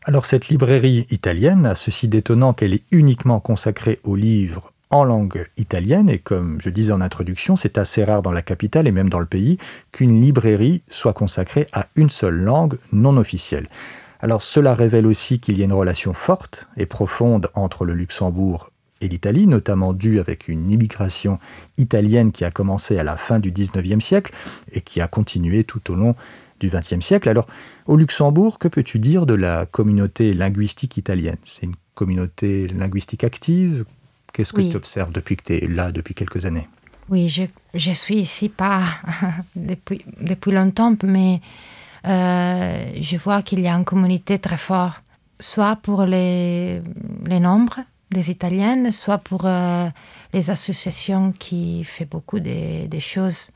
Alors 0.04 0.26
cette 0.26 0.48
librairie 0.48 1.06
italienne 1.10 1.66
a 1.66 1.74
ceci 1.74 2.08
d'étonnant 2.08 2.52
qu'elle 2.52 2.74
est 2.74 2.84
uniquement 2.90 3.40
consacrée 3.40 3.98
aux 4.04 4.16
livres 4.16 4.72
en 4.90 5.04
langue 5.04 5.46
italienne 5.56 6.08
et 6.08 6.18
comme 6.18 6.60
je 6.60 6.70
disais 6.70 6.92
en 6.92 7.00
introduction, 7.00 7.56
c'est 7.56 7.78
assez 7.78 8.04
rare 8.04 8.22
dans 8.22 8.32
la 8.32 8.42
capitale 8.42 8.86
et 8.86 8.92
même 8.92 9.08
dans 9.08 9.18
le 9.18 9.26
pays 9.26 9.58
qu'une 9.92 10.20
librairie 10.20 10.82
soit 10.90 11.12
consacrée 11.12 11.66
à 11.72 11.86
une 11.96 12.10
seule 12.10 12.36
langue 12.36 12.78
non 12.92 13.16
officielle. 13.16 13.68
Alors 14.20 14.42
cela 14.42 14.74
révèle 14.74 15.06
aussi 15.06 15.40
qu'il 15.40 15.58
y 15.58 15.62
a 15.62 15.64
une 15.64 15.72
relation 15.72 16.14
forte 16.14 16.66
et 16.76 16.86
profonde 16.86 17.48
entre 17.54 17.84
le 17.84 17.94
Luxembourg 17.94 18.70
et 19.00 19.08
l'Italie, 19.08 19.46
notamment 19.46 19.92
due 19.92 20.20
avec 20.20 20.48
une 20.48 20.70
immigration 20.70 21.38
italienne 21.76 22.32
qui 22.32 22.44
a 22.44 22.50
commencé 22.50 22.98
à 22.98 23.04
la 23.04 23.16
fin 23.16 23.40
du 23.40 23.52
19e 23.52 24.00
siècle 24.00 24.32
et 24.72 24.80
qui 24.80 25.00
a 25.00 25.08
continué 25.08 25.64
tout 25.64 25.90
au 25.90 25.94
long 25.94 26.14
du 26.60 26.70
20e 26.70 27.02
siècle. 27.02 27.28
Alors, 27.28 27.46
au 27.86 27.96
Luxembourg, 27.96 28.58
que 28.58 28.68
peux-tu 28.68 28.98
dire 28.98 29.26
de 29.26 29.34
la 29.34 29.66
communauté 29.66 30.32
linguistique 30.32 30.96
italienne? 30.96 31.36
C'est 31.44 31.66
une 31.66 31.76
communauté 31.94 32.68
linguistique 32.68 33.24
active? 33.24 33.84
Qu'est-ce 34.36 34.52
que 34.52 34.60
tu 34.60 34.76
observes 34.76 35.14
depuis 35.14 35.34
que 35.38 35.44
tu 35.44 35.54
es 35.54 35.66
là, 35.66 35.90
depuis 35.90 36.12
quelques 36.12 36.44
années? 36.44 36.68
Oui, 37.08 37.30
je, 37.30 37.44
je, 37.72 37.92
suis 37.92 38.16
ici 38.16 38.50
pas 38.50 38.82
depuis, 39.56 40.04
depuis 40.20 40.52
longtemps, 40.52 40.94
mais 41.04 41.40
euh, 42.06 42.86
je 43.00 43.16
vois 43.16 43.40
qu'il 43.40 43.60
y 43.60 43.66
a 43.66 43.72
une 43.72 43.86
communauté 43.86 44.38
très 44.38 44.58
forte, 44.58 45.02
soit 45.40 45.76
pour 45.76 46.04
les, 46.04 46.82
les 47.24 47.40
nombres, 47.40 47.78
des 48.10 48.30
Italiennes, 48.30 48.92
soit 48.92 49.16
pour 49.16 49.46
euh, 49.46 49.88
les 50.34 50.50
associations 50.50 51.32
qui 51.32 51.82
font 51.84 52.04
beaucoup 52.10 52.38
de, 52.38 52.98
choses. 52.98 53.48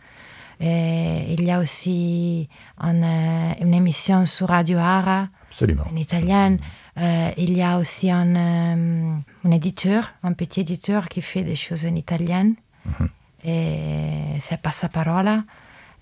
il 0.60 1.44
y 1.44 1.50
a 1.50 1.58
aussi 1.58 2.48
une, 2.82 3.04
euh, 3.04 3.52
une, 3.60 3.74
émission 3.74 4.24
sur 4.24 4.48
Radio 4.48 4.78
Ara, 4.78 5.28
Absolument. 5.48 5.84
en 5.92 5.96
italien. 5.96 6.56
Euh, 6.98 7.30
il 7.36 7.56
y 7.56 7.62
a 7.62 7.78
aussi 7.78 8.10
un, 8.10 9.22
un, 9.44 9.50
éditeur, 9.50 10.12
un 10.22 10.32
petit 10.32 10.60
éditeur 10.60 11.08
qui 11.08 11.22
fait 11.22 11.42
des 11.42 11.56
choses 11.56 11.84
en 11.86 11.94
italien. 11.94 12.52
Mhm. 12.84 13.08
Et 13.44 14.38
c'est 14.38 14.60
Passaparola. 14.60 15.44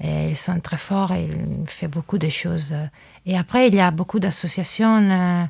Et 0.01 0.29
ils 0.29 0.37
sont 0.37 0.61
très 0.61 0.77
forts 0.77 1.13
et 1.13 1.25
ils 1.25 1.69
font 1.69 1.89
beaucoup 1.89 2.19
de 2.19 2.29
choses. 2.29 2.73
Et 3.27 3.37
après, 3.37 3.69
il 3.69 3.75
y 3.75 3.81
a 3.81 3.91
beaucoup 3.91 4.21
d'associations. 4.21 5.49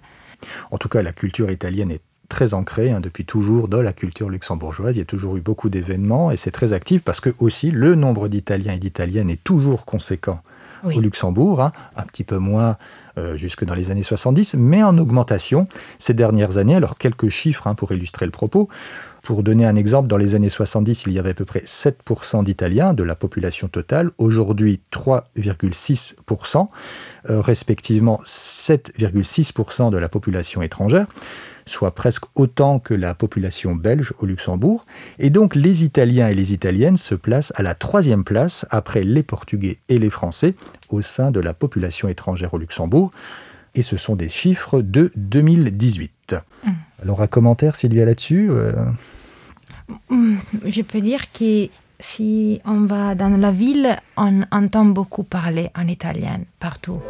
En 0.71 0.79
tout 0.79 0.89
cas, 0.89 1.03
la 1.03 1.13
culture 1.13 1.51
italienne 1.51 1.91
est 1.91 2.03
très 2.29 2.55
ancré 2.55 2.91
hein, 2.91 3.01
depuis 3.01 3.25
toujours 3.25 3.69
dans 3.69 3.83
la 3.83 3.93
culture 3.93 4.29
luxembourgeoise. 4.29 4.97
Il 4.97 5.01
y 5.01 5.03
a 5.03 5.07
toujours 5.07 5.37
eu 5.37 5.41
beaucoup 5.41 5.69
d'événements 5.69 6.31
et 6.31 6.37
c'est 6.37 6.51
très 6.51 6.73
actif 6.73 7.03
parce 7.03 7.21
que 7.21 7.31
aussi 7.39 7.71
le 7.71 7.95
nombre 7.95 8.29
d'Italiens 8.29 8.75
et 8.75 8.79
d'Italiennes 8.79 9.31
est 9.31 9.43
toujours 9.43 9.85
conséquent 9.85 10.41
au 10.85 11.01
Luxembourg, 11.01 11.61
hein, 11.61 11.73
un 11.97 12.05
petit 12.05 12.23
peu 12.23 12.39
moins 12.39 12.77
euh, 13.19 13.37
jusque 13.37 13.65
dans 13.65 13.75
les 13.75 13.91
années 13.91 14.03
70, 14.03 14.55
mais 14.55 14.83
en 14.83 14.97
augmentation 14.97 15.67
ces 15.99 16.15
dernières 16.15 16.57
années. 16.57 16.77
Alors 16.77 16.97
quelques 16.97 17.29
chiffres 17.29 17.67
hein, 17.67 17.75
pour 17.75 17.93
illustrer 17.93 18.25
le 18.27 18.33
propos. 18.33 18.69
Pour 19.23 19.43
donner 19.43 19.67
un 19.67 19.77
exemple, 19.77 20.09
dans 20.09 20.17
les 20.17 20.35
années 20.35 20.49
70, 20.49 21.05
il 21.07 21.13
y 21.13 21.19
avait 21.19 21.31
à 21.31 21.35
peu 21.35 21.45
près 21.45 21.61
7% 21.61 22.45
d'Italiens 22.45 22.95
de 22.95 23.03
la 23.03 23.17
population 23.17 23.69
totale. 23.69 24.13
Aujourd'hui, 24.17 24.81
3,6%, 24.93 26.69
euh, 27.29 27.41
respectivement 27.41 28.21
7,6% 28.25 29.91
de 29.91 29.99
la 29.99 30.09
population 30.09 30.63
étrangère 30.63 31.07
soit 31.69 31.95
presque 31.95 32.25
autant 32.35 32.79
que 32.79 32.95
la 32.95 33.15
population 33.15 33.75
belge 33.75 34.13
au 34.19 34.27
Luxembourg. 34.27 34.87
Et 35.19 35.31
donc 35.31 35.55
les 35.55 35.85
Italiens 35.85 36.29
et 36.29 36.35
les 36.35 36.53
Italiennes 36.53 36.97
se 36.97 37.15
placent 37.15 37.53
à 37.57 37.63
la 37.63 37.75
troisième 37.75 38.25
place 38.25 38.67
après 38.71 39.03
les 39.03 39.23
Portugais 39.23 39.79
et 39.89 39.99
les 39.99 40.11
Français 40.11 40.55
au 40.89 41.03
sein 41.03 41.31
de 41.31 41.41
la 41.41 41.55
population 41.55 42.09
étrangère 42.09 42.55
au 42.55 42.59
Luxembourg. 42.59 43.13
Et 43.75 43.83
ce 43.83 43.97
sont 43.97 44.17
des 44.17 44.29
chiffres 44.29 44.81
de 44.81 45.13
2018. 45.17 46.35
Mmh. 46.65 46.71
Alors 47.03 47.23
un 47.23 47.27
commentaire 47.27 47.77
Sylvia 47.77 48.05
là-dessus 48.05 48.49
euh? 48.51 48.73
Mmh, 50.11 50.37
Je 50.67 50.83
peux 50.83 51.01
dire 51.01 51.33
que 51.33 51.69
si 52.01 52.61
on 52.65 52.87
va 52.87 53.15
dans 53.15 53.37
la 53.37 53.51
ville, 53.51 53.97
on 54.17 54.43
entend 54.51 54.85
beaucoup 54.85 55.25
parler 55.25 55.71
en 55.77 55.87
italien 55.89 56.41
partout. 56.61 57.01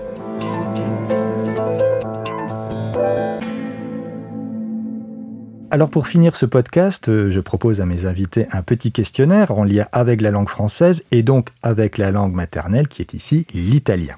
Alors 5.71 5.91
pour 5.91 6.07
finir 6.07 6.35
ce 6.35 6.47
podcast, 6.47 7.11
euh, 7.11 7.31
je 7.31 7.41
propose 7.41 7.83
à 7.83 7.87
mes 7.87 8.07
invités 8.07 8.47
un 8.53 8.63
petit 8.63 8.91
questionnaire 8.91 9.51
en 9.51 9.65
lien 9.65 9.87
avec 9.93 10.23
la 10.23 10.31
langue 10.31 10.49
française 10.49 11.05
et 11.11 11.23
donc 11.23 11.51
avec 11.63 11.99
la 11.99 12.11
langue 12.11 12.33
maternelle 12.33 12.89
qui 12.89 13.03
est 13.03 13.13
ici 13.13 13.47
l'italien. 13.53 14.17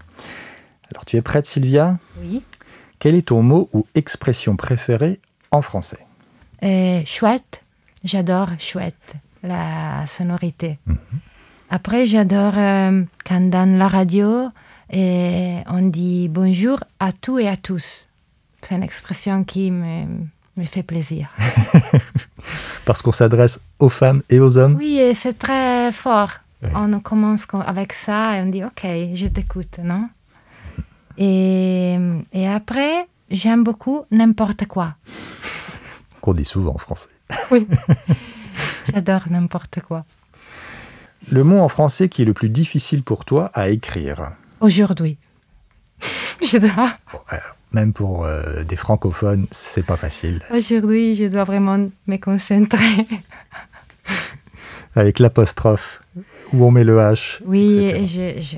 Alors 0.92 1.04
tu 1.04 1.16
es 1.16 1.22
prête 1.22 1.46
Sylvia? 1.46 1.98
Oui. 2.22 2.42
Quel 3.00 3.16
est 3.16 3.28
ton 3.28 3.42
mot 3.42 3.68
ou 3.72 3.84
expression 3.96 4.54
préférée 4.54 5.18
en 5.50 5.60
français? 5.60 6.06
Euh, 6.62 7.00
Chouette. 7.04 7.64
J'adore 8.04 8.50
chouette, 8.58 9.16
la 9.42 10.06
sonorité. 10.06 10.78
Mhm. 10.86 10.96
Après, 11.68 12.06
j'adore 12.06 12.54
euh, 12.56 13.02
quand 13.26 13.50
dans 13.50 13.78
la 13.78 13.88
radio, 13.88 14.48
et 14.90 15.56
on 15.66 15.82
dit 15.82 16.28
bonjour 16.28 16.82
à 16.98 17.12
tous 17.12 17.40
et 17.40 17.48
à 17.48 17.56
tous. 17.56 18.08
C'est 18.62 18.74
une 18.74 18.82
expression 18.82 19.44
qui 19.44 19.70
me 19.70 20.06
me 20.56 20.64
fait 20.64 20.82
plaisir. 20.82 21.28
Parce 22.84 23.02
qu'on 23.02 23.12
s'adresse 23.12 23.60
aux 23.78 23.88
femmes 23.88 24.22
et 24.28 24.40
aux 24.40 24.56
hommes 24.58 24.76
Oui, 24.76 24.98
et 24.98 25.14
c'est 25.14 25.38
très 25.38 25.92
fort. 25.92 26.30
On 26.74 27.00
commence 27.00 27.46
avec 27.66 27.92
ça 27.92 28.36
et 28.36 28.42
on 28.42 28.46
dit 28.46 28.64
Ok, 28.64 28.82
je 28.82 29.26
t'écoute, 29.26 29.78
non? 29.82 30.08
Et, 31.16 31.96
et 32.32 32.48
après, 32.48 33.06
j'aime 33.30 33.64
beaucoup 33.64 34.04
n'importe 34.10 34.66
quoi. 34.66 34.94
Qu'on 36.20 36.34
dit 36.34 36.44
souvent 36.44 36.74
en 36.74 36.78
français. 36.78 37.08
Oui. 37.50 37.66
J'adore 38.92 39.22
n'importe 39.30 39.80
quoi. 39.80 40.04
Le 41.30 41.44
mot 41.44 41.58
en 41.58 41.68
français 41.68 42.08
qui 42.08 42.22
est 42.22 42.24
le 42.24 42.34
plus 42.34 42.48
difficile 42.50 43.02
pour 43.02 43.24
toi 43.24 43.50
à 43.54 43.68
écrire? 43.68 44.32
Aujourd'hui. 44.60 45.18
Je 46.42 46.58
dois 46.58 46.92
même 47.72 47.92
pour 47.92 48.24
euh, 48.24 48.64
des 48.64 48.76
francophones, 48.76 49.46
c'est 49.50 49.84
pas 49.84 49.96
facile. 49.96 50.42
Aujourd'hui, 50.50 51.16
je 51.16 51.24
dois 51.24 51.44
vraiment 51.44 51.78
me 52.06 52.16
concentrer. 52.16 53.06
Avec 54.96 55.18
l'apostrophe, 55.18 56.02
où 56.52 56.64
on 56.64 56.70
met 56.70 56.84
le 56.84 56.98
H. 56.98 57.38
Oui, 57.44 58.08
je, 58.08 58.40
je... 58.40 58.56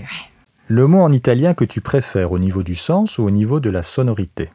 Le 0.68 0.86
mot 0.86 1.00
en 1.00 1.12
italien 1.12 1.52
que 1.52 1.64
tu 1.64 1.82
préfères 1.82 2.32
au 2.32 2.38
niveau 2.38 2.62
du 2.62 2.74
sens 2.74 3.18
ou 3.18 3.24
au 3.24 3.30
niveau 3.30 3.60
de 3.60 3.68
la 3.68 3.82
sonorité? 3.82 4.48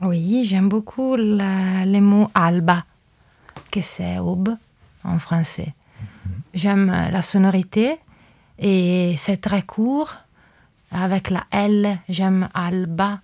Oui, 0.00 0.46
j'aime 0.48 0.70
beaucoup 0.70 1.16
le 1.16 2.00
mot 2.00 2.30
alba, 2.34 2.84
que 3.70 3.82
c'est 3.82 4.18
aube 4.18 4.56
en 5.04 5.18
français. 5.18 5.74
Mhm. 6.00 6.32
J'aime 6.54 6.86
la 7.12 7.20
sonorité 7.20 7.98
et 8.58 9.14
c'est 9.18 9.42
très 9.42 9.62
court. 9.62 10.14
Avec 10.92 11.28
la 11.30 11.44
L, 11.50 11.98
j'aime 12.08 12.48
alba 12.54 13.20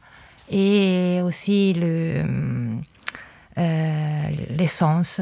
et 0.51 1.21
aussi 1.25 1.75
le, 1.75 2.23
euh, 3.59 4.29
l'essence. 4.51 5.21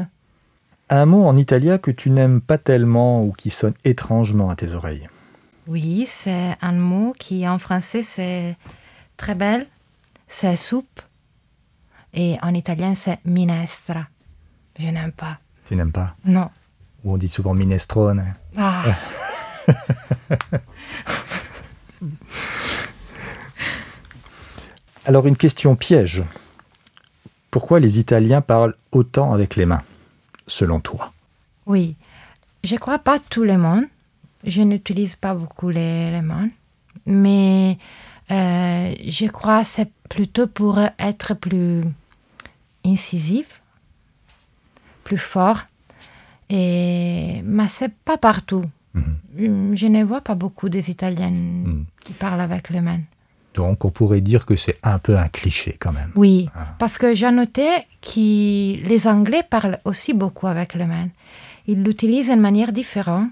Un 0.89 1.05
mot 1.05 1.25
en 1.25 1.35
italien 1.35 1.77
que 1.77 1.91
tu 1.91 2.09
n'aimes 2.09 2.41
pas 2.41 2.57
tellement 2.57 3.23
ou 3.23 3.31
qui 3.31 3.49
sonne 3.49 3.73
étrangement 3.83 4.49
à 4.49 4.55
tes 4.55 4.73
oreilles 4.73 5.07
Oui, 5.67 6.05
c'est 6.07 6.55
un 6.61 6.73
mot 6.73 7.13
qui 7.17 7.47
en 7.47 7.57
français 7.57 8.03
c'est 8.03 8.55
très 9.17 9.33
belle, 9.35 9.67
c'est 10.27 10.55
soupe 10.55 11.01
Et 12.13 12.37
en 12.41 12.53
italien, 12.53 12.93
c'est 12.93 13.19
minestra. 13.25 14.07
Je 14.77 14.87
n'aime 14.87 15.11
pas. 15.11 15.39
Tu 15.65 15.75
n'aimes 15.75 15.91
pas? 15.91 16.15
Non. 16.23 16.49
Ou 17.03 17.13
on 17.13 17.17
dit 17.17 17.27
souvent 17.27 17.53
minestrone. 17.53 18.35
Ah. 18.57 18.83
Alors 25.05 25.27
une 25.27 25.37
question 25.37 25.75
piège. 25.75 26.23
Pourquoi 27.51 27.79
les 27.79 27.99
Italiens 27.99 28.41
parlent 28.41 28.75
autant 28.91 29.31
avec 29.33 29.55
les 29.55 29.65
mains, 29.65 29.83
selon 30.47 30.79
toi? 30.79 31.13
Oui. 31.65 31.95
Je 32.63 32.75
crois 32.75 32.99
pas 32.99 33.19
tout 33.19 33.43
le 33.43 33.57
monde. 33.57 33.83
Je 34.43 34.61
n'utilise 34.61 35.15
pas 35.15 35.33
beaucoup 35.33 35.69
les, 35.69 36.11
les 36.11 36.21
mains. 36.21 36.49
Mais 37.05 37.77
euh, 38.31 38.93
je 39.07 39.27
crois 39.27 39.61
que 39.61 39.67
c'est 39.67 39.91
plutôt 40.09 40.47
pour 40.47 40.79
être 40.99 41.33
plus 41.35 41.83
incisif, 42.83 43.61
plus 45.03 45.17
fort. 45.17 45.61
Et, 46.49 47.41
mais 47.43 47.67
c'est 47.67 47.93
pas 47.93 48.17
partout. 48.17 48.65
Mhm. 48.93 49.75
Je 49.75 49.87
ne 49.87 50.03
vois 50.03 50.21
pas 50.21 50.35
beaucoup 50.35 50.69
des 50.69 50.89
Italiens 50.89 51.29
Mhm. 51.31 51.85
qui 51.99 52.13
parlent 52.13 52.41
avec 52.41 52.69
les 52.69 52.81
mains. 52.81 53.01
Donc 53.55 53.85
on 53.85 53.89
pourrait 53.91 54.21
dire 54.21 54.45
que 54.45 54.55
c'est 54.55 54.77
un 54.83 54.99
peu 54.99 55.17
un 55.17 55.27
cliché 55.27 55.77
quand 55.79 55.93
même. 55.93 56.11
Oui, 56.15 56.49
Ah. 56.55 56.75
parce 56.77 56.97
que 56.97 57.15
j'ai 57.15 57.31
noté 57.31 57.67
que 58.01 58.19
les 58.89 59.07
Anglais 59.07 59.43
parlent 59.49 59.79
aussi 59.85 60.13
beaucoup 60.13 60.47
avec 60.47 60.73
les 60.75 60.85
mains. 60.85 61.09
Ils 61.67 61.81
l'utilisent 61.83 62.29
d'une 62.29 62.41
manière 62.41 62.71
différente. 62.71 63.29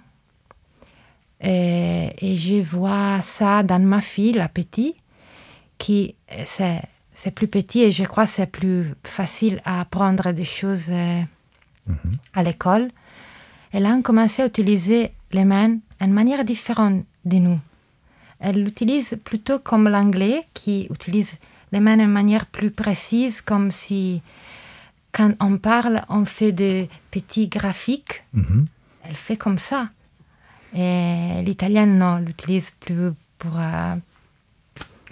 Et, 1.42 2.10
et 2.22 2.38
je 2.38 2.62
vois 2.62 3.20
ça 3.22 3.64
dans 3.64 3.80
ma 3.84 4.00
fille, 4.02 4.32
la 4.34 4.48
petite, 4.48 4.96
qui 5.78 6.16
euh, 6.32 6.44
c'est, 6.46 6.82
c'est 7.14 7.32
plus 7.32 7.48
petit 7.50 7.82
et 7.82 7.92
je 7.92 8.04
crois 8.06 8.24
que 8.26 8.32
c'est 8.32 8.46
plus 8.48 8.94
facile 9.04 9.62
à 9.66 9.82
apprendre 9.82 10.32
des 10.32 10.46
choses 10.46 10.88
euh, 10.90 11.22
Mhm. 11.86 12.18
à 12.34 12.44
l'école. 12.44 12.92
Elle 13.74 13.86
a 13.86 14.02
commencé 14.02 14.42
à 14.42 14.46
utiliser 14.46 15.12
les 15.34 15.44
mains 15.44 15.76
d'une 16.00 16.14
manière 16.14 16.46
différente 16.46 17.04
de 17.26 17.38
nous. 17.40 17.60
Elle 18.46 18.62
l'utilise 18.64 19.18
plutôt 19.24 19.58
comme 19.60 19.88
l'anglais 19.88 20.46
qui 20.54 20.88
utilise 20.92 21.38
les 21.72 21.80
mains 21.80 21.96
d'une 21.98 22.12
manière 22.12 22.46
plus 22.46 22.72
précise, 22.72 23.42
comme 23.42 23.72
si 23.72 24.22
quand 25.14 25.32
on 25.40 25.58
parle, 25.58 26.02
on 26.10 26.26
fait 26.26 26.52
des 26.52 26.90
petits 27.10 27.48
graphiques. 27.48 28.24
Mhm. 28.34 28.66
Elle 29.06 29.16
fait 29.16 29.38
comme 29.38 29.58
ça. 29.60 29.90
Et 30.76 31.42
l'italienne, 31.46 31.98
non, 31.98 32.18
l'utilise 32.18 32.72
plus 32.80 33.12
pour... 33.40 33.54
euh, 33.58 33.96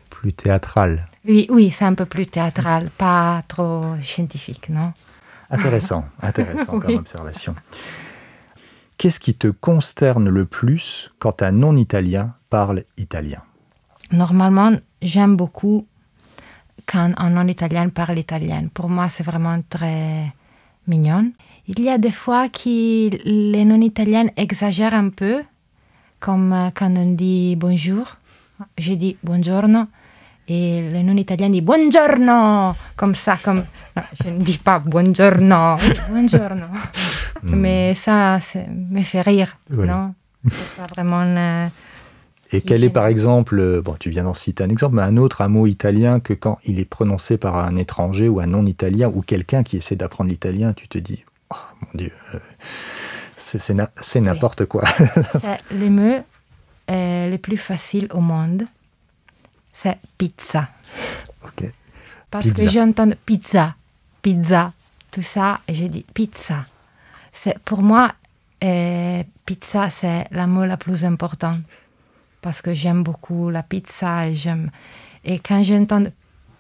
Plus 0.09 0.33
théâtral. 0.33 1.07
Oui, 1.25 1.47
oui, 1.49 1.71
c'est 1.71 1.85
un 1.85 1.93
peu 1.93 2.05
plus 2.05 2.25
théâtral, 2.25 2.89
pas 2.97 3.43
trop 3.47 3.95
scientifique, 4.03 4.69
non 4.69 4.91
Intéressant, 5.49 6.05
intéressant 6.21 6.79
comme 6.79 6.85
Oui. 6.91 6.95
observation. 6.95 7.55
Qu'est-ce 9.01 9.19
qui 9.19 9.33
te 9.33 9.47
consterne 9.47 10.29
le 10.29 10.45
plus 10.45 11.09
quand 11.17 11.41
un 11.41 11.51
non-italien 11.53 12.35
parle 12.51 12.83
italien? 12.99 13.41
Normalement, 14.11 14.73
j'aime 15.01 15.35
beaucoup 15.35 15.87
quand 16.85 17.11
un 17.17 17.31
non-italien 17.31 17.89
parle 17.89 18.19
italien. 18.19 18.67
Pour 18.71 18.89
moi, 18.89 19.09
c'est 19.09 19.23
vraiment 19.23 19.59
très 19.67 20.31
mignon. 20.85 21.31
Il 21.67 21.81
y 21.81 21.89
a 21.89 21.97
des 21.97 22.11
fois 22.11 22.47
que 22.49 23.09
les 23.25 23.65
non-italiens 23.65 24.27
exagèrent 24.37 24.93
un 24.93 25.09
peu, 25.09 25.41
comme 26.19 26.53
euh, 26.53 26.69
quand 26.71 26.95
on 26.95 27.13
dit 27.13 27.55
bonjour. 27.55 28.05
Je 28.77 28.93
dis 28.93 29.17
buongiorno 29.23 29.87
et 30.47 30.91
le 30.91 31.01
non-italien 31.01 31.49
dit 31.49 31.61
buongiorno, 31.61 32.75
comme 32.95 33.15
ça, 33.15 33.37
comme... 33.43 33.63
Non, 33.97 34.03
je 34.23 34.29
ne 34.29 34.43
dis 34.43 34.59
pas 34.59 34.77
buongiorno, 34.77 35.77
je 35.79 36.37
buongiorno. 37.41 37.61
Mais 37.61 37.93
ça, 37.95 38.39
ça 38.39 38.59
me 38.69 39.01
fait 39.03 39.21
rire, 39.21 39.57
Oui. 39.69 39.87
non? 39.87 40.13
Pas 40.77 40.87
vraiment... 40.87 41.21
euh, 41.21 41.67
Et 42.51 42.61
quel 42.61 42.83
est 42.83 42.89
par 42.89 43.07
exemple, 43.07 43.59
euh, 43.59 43.81
bon 43.81 43.95
tu 43.99 44.09
viens 44.09 44.23
d'en 44.23 44.33
citer 44.33 44.63
un 44.63 44.69
exemple, 44.69 44.95
mais 44.95 45.03
un 45.03 45.17
autre, 45.17 45.41
un 45.41 45.47
mot 45.47 45.67
italien 45.67 46.19
que 46.19 46.33
quand 46.33 46.57
il 46.65 46.79
est 46.79 46.85
prononcé 46.85 47.37
par 47.37 47.57
un 47.57 47.75
étranger 47.77 48.27
ou 48.27 48.39
un 48.39 48.47
non-italien 48.47 49.09
ou 49.13 49.21
quelqu'un 49.21 49.63
qui 49.63 49.77
essaie 49.77 49.95
d'apprendre 49.95 50.29
l'italien, 50.29 50.73
tu 50.73 50.87
te 50.87 50.97
dis, 50.97 51.23
oh 51.51 51.55
mon 51.81 51.87
Dieu, 51.95 52.11
euh, 52.33 52.39
c'est 53.37 54.21
n'importe 54.21 54.65
quoi. 54.65 54.83
C'est 55.41 55.59
le 55.71 55.89
mot 55.89 56.19
euh, 56.89 57.29
le 57.29 57.37
plus 57.37 57.57
facile 57.57 58.07
au 58.11 58.19
monde. 58.21 58.63
C'est 59.73 59.97
pizza. 60.17 60.67
Ok. 61.45 61.71
Parce 62.29 62.45
Pizza. 62.45 62.63
que 62.65 62.69
j'entends 62.71 63.09
pizza, 63.25 63.75
pizza, 64.21 64.73
tout 65.11 65.21
ça, 65.21 65.59
et 65.67 65.73
je 65.73 65.85
dis 65.85 66.05
pizza. 66.13 66.65
Pour 67.65 67.81
moi, 67.81 68.13
euh, 68.63 69.23
pizza, 69.45 69.89
c'est 69.89 70.25
la 70.31 70.47
mot 70.47 70.65
la 70.65 70.77
plus 70.77 71.03
importante. 71.05 71.59
Parce 72.41 72.61
que 72.61 72.73
j'aime 72.73 73.03
beaucoup 73.03 73.49
la 73.49 73.63
pizza 73.63 74.27
et 74.27 74.35
j'aime. 74.35 74.71
Et 75.23 75.39
quand 75.39 75.61
j'entends 75.63 76.03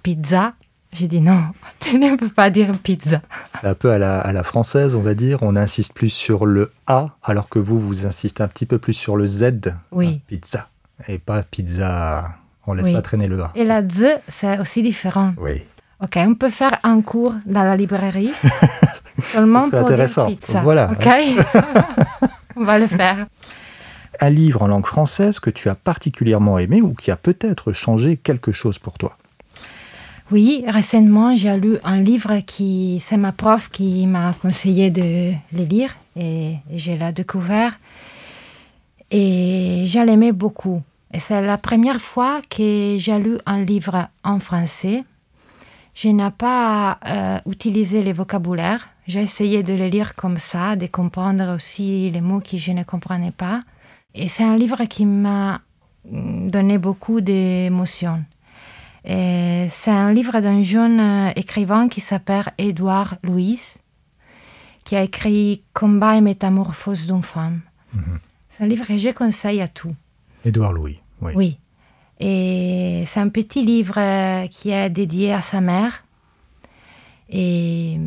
pizza, 0.03 0.53
je 0.93 1.05
dis 1.07 1.21
non, 1.21 1.41
tu 1.79 1.97
ne 1.97 2.15
peux 2.15 2.29
pas 2.29 2.49
dire 2.49 2.71
pizza. 2.77 3.21
C'est 3.45 3.67
un 3.67 3.73
peu 3.73 3.91
à 3.91 3.97
la, 3.97 4.19
à 4.19 4.31
la 4.31 4.43
française, 4.43 4.93
on 4.95 5.01
va 5.01 5.13
dire. 5.15 5.39
On 5.41 5.55
insiste 5.55 5.93
plus 5.93 6.09
sur 6.09 6.45
le 6.45 6.71
A, 6.87 7.07
alors 7.23 7.49
que 7.49 7.59
vous, 7.59 7.79
vous 7.79 8.05
insistez 8.05 8.43
un 8.43 8.47
petit 8.47 8.65
peu 8.67 8.77
plus 8.77 8.93
sur 8.93 9.17
le 9.17 9.25
Z. 9.25 9.73
Oui. 9.91 10.07
hein, 10.07 10.19
pizza. 10.27 10.69
Et 11.07 11.17
pas 11.17 11.41
pizza. 11.43 12.35
On 12.67 12.73
laisse 12.73 12.85
Oui. 12.85 12.93
pas 12.93 13.01
traîner 13.01 13.27
le 13.27 13.41
A. 13.41 13.51
Et 13.55 13.63
la 13.65 13.81
Z, 13.81 14.19
c'est 14.27 14.59
aussi 14.59 14.83
différent. 14.83 15.33
Oui. 15.37 15.63
Ok, 16.03 16.13
on 16.17 16.35
peut 16.35 16.49
faire 16.49 16.79
un 16.83 17.01
cours 17.01 17.33
dans 17.45 17.63
la 17.63 17.75
librairie 17.75 18.31
seulement 19.19 19.69
pour 19.69 19.79
intéressant. 19.79 20.27
pizza. 20.27 20.61
Voilà. 20.61 20.91
Ok, 20.91 21.07
on 22.55 22.63
va 22.63 22.79
le 22.79 22.87
faire. 22.87 23.25
Un 24.19 24.29
livre 24.29 24.61
en 24.61 24.67
langue 24.67 24.85
française 24.85 25.39
que 25.39 25.49
tu 25.49 25.69
as 25.69 25.75
particulièrement 25.75 26.59
aimé 26.59 26.81
ou 26.81 26.93
qui 26.93 27.11
a 27.11 27.15
peut-être 27.15 27.73
changé 27.73 28.17
quelque 28.17 28.51
chose 28.51 28.77
pour 28.77 28.97
toi? 28.97 29.17
Oui, 30.31 30.63
récemment, 30.67 31.35
j'ai 31.35 31.57
lu 31.57 31.77
un 31.83 32.01
livre 32.01 32.39
qui, 32.45 33.01
c'est 33.03 33.17
ma 33.17 33.33
prof 33.33 33.69
qui 33.69 34.07
m'a 34.07 34.33
conseillé 34.41 34.89
de 34.89 35.33
le 35.51 35.63
lire 35.65 35.95
et 36.15 36.55
je 36.73 36.91
l'ai 36.91 37.11
découvert 37.11 37.77
et 39.11 39.83
je 39.85 39.99
l'aimais 39.99 40.31
beaucoup. 40.31 40.81
Et 41.13 41.19
c'est 41.19 41.41
la 41.41 41.57
première 41.57 41.99
fois 41.99 42.41
que 42.49 42.95
j'ai 42.97 43.19
lu 43.19 43.37
un 43.45 43.61
livre 43.61 44.07
en 44.23 44.39
français. 44.39 45.03
Je 45.93 46.07
n'ai 46.07 46.31
pas 46.31 46.97
euh, 47.05 47.39
utilisé 47.45 48.01
le 48.01 48.13
vocabulaire. 48.13 48.87
J'ai 49.07 49.21
essayé 49.21 49.63
de 49.63 49.73
le 49.73 49.87
lire 49.87 50.15
comme 50.15 50.37
ça, 50.37 50.75
de 50.75 50.87
comprendre 50.87 51.53
aussi 51.53 52.09
les 52.11 52.21
mots 52.21 52.39
que 52.39 52.57
je 52.57 52.71
ne 52.71 52.83
comprenais 52.83 53.31
pas. 53.31 53.61
Et 54.13 54.27
c'est 54.27 54.43
un 54.43 54.55
livre 54.55 54.85
qui 54.85 55.05
m'a 55.05 55.61
mm, 56.09 56.49
donné 56.49 56.77
beaucoup 56.77 57.21
d'émotions. 57.21 58.23
C'est 59.03 59.89
un 59.91 60.13
livre 60.13 60.39
d'un 60.41 60.61
jeune 60.61 60.99
euh, 60.99 61.31
écrivain 61.35 61.87
qui 61.87 62.01
s'appelle 62.01 62.45
Édouard 62.59 63.15
Louis, 63.23 63.59
qui 64.83 64.95
a 64.95 65.01
écrit 65.01 65.63
Combat 65.73 66.17
et 66.17 66.21
métamorphose 66.21 67.07
d'une 67.07 67.23
femme. 67.23 67.61
C'est 68.49 68.63
un 68.63 68.67
livre 68.67 68.85
que 68.85 68.97
je 68.97 69.09
conseille 69.09 69.61
à 69.61 69.67
tout. 69.67 69.95
Édouard 70.45 70.73
Louis. 70.73 70.99
Oui. 71.21 71.33
Oui. 71.35 71.57
Et 72.19 73.03
c'est 73.07 73.19
un 73.19 73.29
petit 73.29 73.65
livre 73.65 73.97
euh, 73.97 74.47
qui 74.47 74.69
est 74.69 74.89
dédié 74.89 75.33
à 75.33 75.41
sa 75.41 75.61
mère. 75.61 76.03
Et 77.31 77.97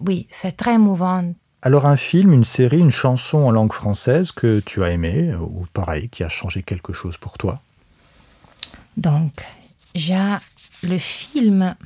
oui, 0.00 0.26
c'est 0.30 0.56
très 0.56 0.74
émouvant. 0.74 1.24
Alors 1.60 1.86
un 1.86 1.96
film, 1.96 2.32
une 2.32 2.44
série, 2.44 2.80
une 2.80 2.90
chanson 2.90 3.38
en 3.38 3.52
langue 3.52 3.72
française 3.72 4.32
que 4.32 4.60
tu 4.60 4.82
as 4.82 4.90
aimé 4.90 5.30
euh, 5.30 5.38
ou 5.38 5.66
pareil, 5.72 6.08
qui 6.08 6.24
a 6.24 6.28
changé 6.28 6.62
quelque 6.62 6.92
chose 6.92 7.16
pour 7.16 7.38
toi? 7.38 7.60
Donc, 8.96 9.32
j'ai 9.94 10.18
le 10.82 10.98
film 10.98 11.76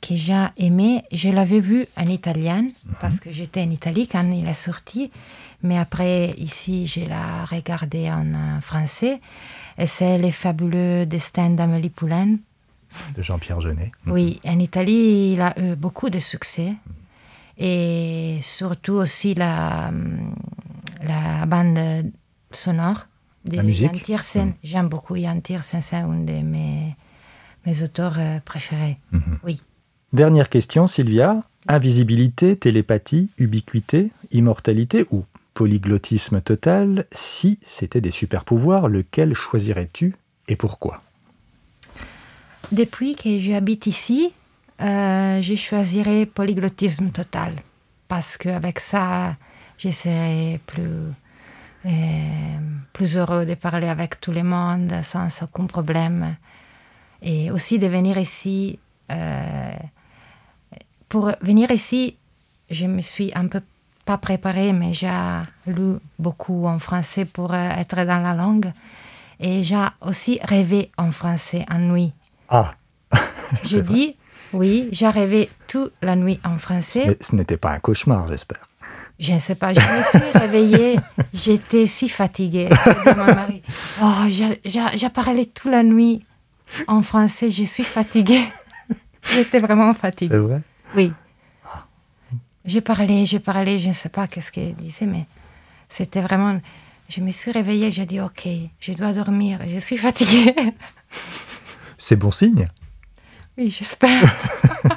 que 0.00 0.16
j'ai 0.16 0.46
aimé, 0.56 1.04
je 1.12 1.28
l'avais 1.28 1.60
vu 1.60 1.86
en 1.96 2.06
italien 2.06 2.66
parce 3.00 3.20
que 3.20 3.30
j'étais 3.32 3.62
en 3.62 3.70
Italie 3.70 4.06
quand 4.06 4.28
il 4.32 4.46
est 4.46 4.52
sorti, 4.52 5.10
mais 5.62 5.78
après 5.78 6.30
ici 6.36 6.86
je 6.86 7.00
l'ai 7.00 7.44
regardé 7.50 8.10
en 8.10 8.26
euh, 8.34 8.60
français 8.60 9.20
et 9.78 9.86
c'est 9.86 10.18
Les 10.18 10.30
fabuleux 10.30 11.06
destins 11.06 11.50
d'Amélie 11.50 11.88
Poulain. 11.88 12.36
De 13.16 13.22
Jean-Pierre 13.22 13.60
Jeunet. 13.60 13.92
Oui, 14.06 14.40
en 14.44 14.58
Italie 14.58 15.32
il 15.34 15.40
a 15.40 15.58
eu 15.58 15.76
beaucoup 15.76 16.10
de 16.10 16.18
succès 16.18 16.74
et 17.58 18.38
surtout 18.42 18.94
aussi 18.94 19.34
la, 19.34 19.88
hum, 19.88 20.34
la 21.02 21.46
bande 21.46 22.10
sonore 22.50 23.06
de 23.44 23.56
La 23.56 23.62
musique. 23.62 23.92
Yann 23.92 24.00
Tiersen. 24.00 24.52
J'aime 24.62 24.88
beaucoup 24.88 25.16
Yann 25.16 25.42
Tiersen, 25.42 25.80
c'est 25.80 25.96
un 25.96 26.08
de 26.08 26.42
mes, 26.42 26.96
mes 27.66 27.82
auteurs 27.82 28.16
euh, 28.18 28.40
préférés. 28.44 28.98
Mhm. 29.12 29.38
Oui. 29.44 29.62
Dernière 30.12 30.48
question, 30.48 30.86
Sylvia. 30.86 31.42
Invisibilité, 31.66 32.56
télépathie, 32.56 33.30
ubiquité, 33.38 34.10
immortalité 34.30 35.06
ou 35.10 35.24
polyglottisme 35.54 36.40
total 36.42 37.06
Si 37.12 37.58
c'était 37.64 38.00
des 38.00 38.10
super-pouvoirs, 38.10 38.88
lequel 38.88 39.34
choisirais-tu 39.34 40.14
et 40.48 40.56
pourquoi? 40.56 41.03
Depuis 42.72 43.14
que 43.14 43.38
j'habite 43.38 43.86
ici, 43.86 44.32
euh, 44.80 45.42
je 45.42 45.54
choisirais 45.54 46.26
polyglottisme 46.26 47.10
total. 47.10 47.54
Parce 48.08 48.36
qu'avec 48.36 48.80
ça, 48.80 49.36
je 49.78 49.90
serais 49.90 50.60
plus, 50.66 51.12
euh, 51.86 52.58
plus 52.92 53.16
heureux 53.16 53.46
de 53.46 53.54
parler 53.54 53.88
avec 53.88 54.20
tout 54.20 54.32
le 54.32 54.42
monde 54.42 54.92
sans 55.02 55.28
aucun 55.42 55.66
problème. 55.66 56.36
Et 57.22 57.50
aussi 57.50 57.78
de 57.78 57.86
venir 57.86 58.18
ici. 58.18 58.78
euh, 59.10 59.72
pour 61.08 61.30
venir 61.42 61.70
ici, 61.70 62.16
je 62.70 62.86
me 62.86 63.00
suis 63.00 63.30
un 63.34 63.46
peu 63.46 63.60
pas 64.04 64.18
préparée, 64.18 64.72
mais 64.72 64.92
j'ai 64.92 65.10
lu 65.66 65.96
beaucoup 66.18 66.66
en 66.66 66.78
français 66.78 67.24
pour 67.24 67.54
euh, 67.54 67.70
être 67.78 67.96
dans 68.04 68.20
la 68.22 68.34
langue. 68.34 68.72
Et 69.40 69.64
j'ai 69.64 69.86
aussi 70.00 70.38
rêvé 70.42 70.90
en 70.98 71.10
français 71.12 71.64
en 71.70 71.78
nuit. 71.78 72.12
Ah, 72.48 72.74
Je 73.62 73.68
C'est 73.68 73.80
vrai. 73.82 73.94
dis, 73.94 74.16
oui, 74.52 74.88
j'ai 74.92 75.08
rêvé 75.08 75.50
toute 75.66 75.92
la 76.02 76.16
nuit 76.16 76.40
en 76.44 76.58
français. 76.58 77.04
mais 77.08 77.16
ce 77.20 77.34
n'était 77.36 77.56
pas 77.56 77.70
un 77.72 77.78
cauchemar, 77.80 78.28
j'espère. 78.28 78.68
Je 79.18 79.32
ne 79.32 79.38
sais 79.38 79.54
pas, 79.54 79.72
je 79.72 79.80
me 79.80 80.02
suis 80.02 80.38
réveillée, 80.38 81.00
j'étais 81.32 81.86
si 81.86 82.08
fatiguée. 82.08 82.68
J'ai 82.84 82.94
dit 82.94 83.08
à 83.08 83.14
mon 83.14 83.24
mari, 83.34 83.62
oh, 84.02 84.24
j'ai- 84.28 84.60
j'ai 84.64 84.82
j'ai 84.96 85.08
parlé 85.08 85.46
toute 85.46 85.70
la 85.70 85.82
nuit 85.82 86.24
en 86.88 87.00
français, 87.02 87.50
je 87.50 87.64
suis 87.64 87.84
fatiguée. 87.84 88.44
J'étais 89.34 89.58
vraiment 89.58 89.92
C'est 89.94 90.00
fatiguée. 90.00 90.36
vrai? 90.36 90.60
Oui. 90.94 91.12
J'ai 92.66 92.80
parlé, 92.80 93.24
j'ai 93.26 93.40
parlé, 93.40 93.78
je 93.78 93.88
ne 93.88 93.92
sais 93.94 94.08
pas 94.08 94.26
qu'est-ce 94.26 94.50
qu'il 94.52 94.74
disait, 94.74 95.06
mais 95.06 95.26
c'était 95.88 96.20
vraiment... 96.22 96.58
Je 97.08 97.20
me 97.20 97.30
suis 97.30 97.50
réveillée, 97.50 97.92
j'ai 97.92 98.06
dit, 98.06 98.20
ok, 98.20 98.48
je 98.80 98.92
dois 98.94 99.12
dormir, 99.12 99.60
je 99.72 99.78
suis 99.78 99.96
fatiguée. 99.98 100.54
C'est 101.98 102.16
bon 102.16 102.30
signe. 102.30 102.68
Oui, 103.58 103.70
j'espère. 103.70 104.22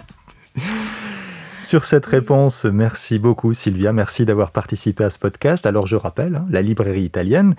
Sur 1.61 1.83
cette 1.83 2.05
réponse, 2.05 2.63
merci 2.65 3.19
beaucoup 3.19 3.53
Sylvia, 3.53 3.91
merci 3.91 4.25
d'avoir 4.25 4.51
participé 4.51 5.03
à 5.03 5.09
ce 5.09 5.19
podcast. 5.19 5.65
Alors 5.65 5.85
je 5.85 5.97
rappelle, 5.97 6.35
hein, 6.37 6.45
la 6.49 6.61
librairie 6.61 7.03
italienne, 7.03 7.55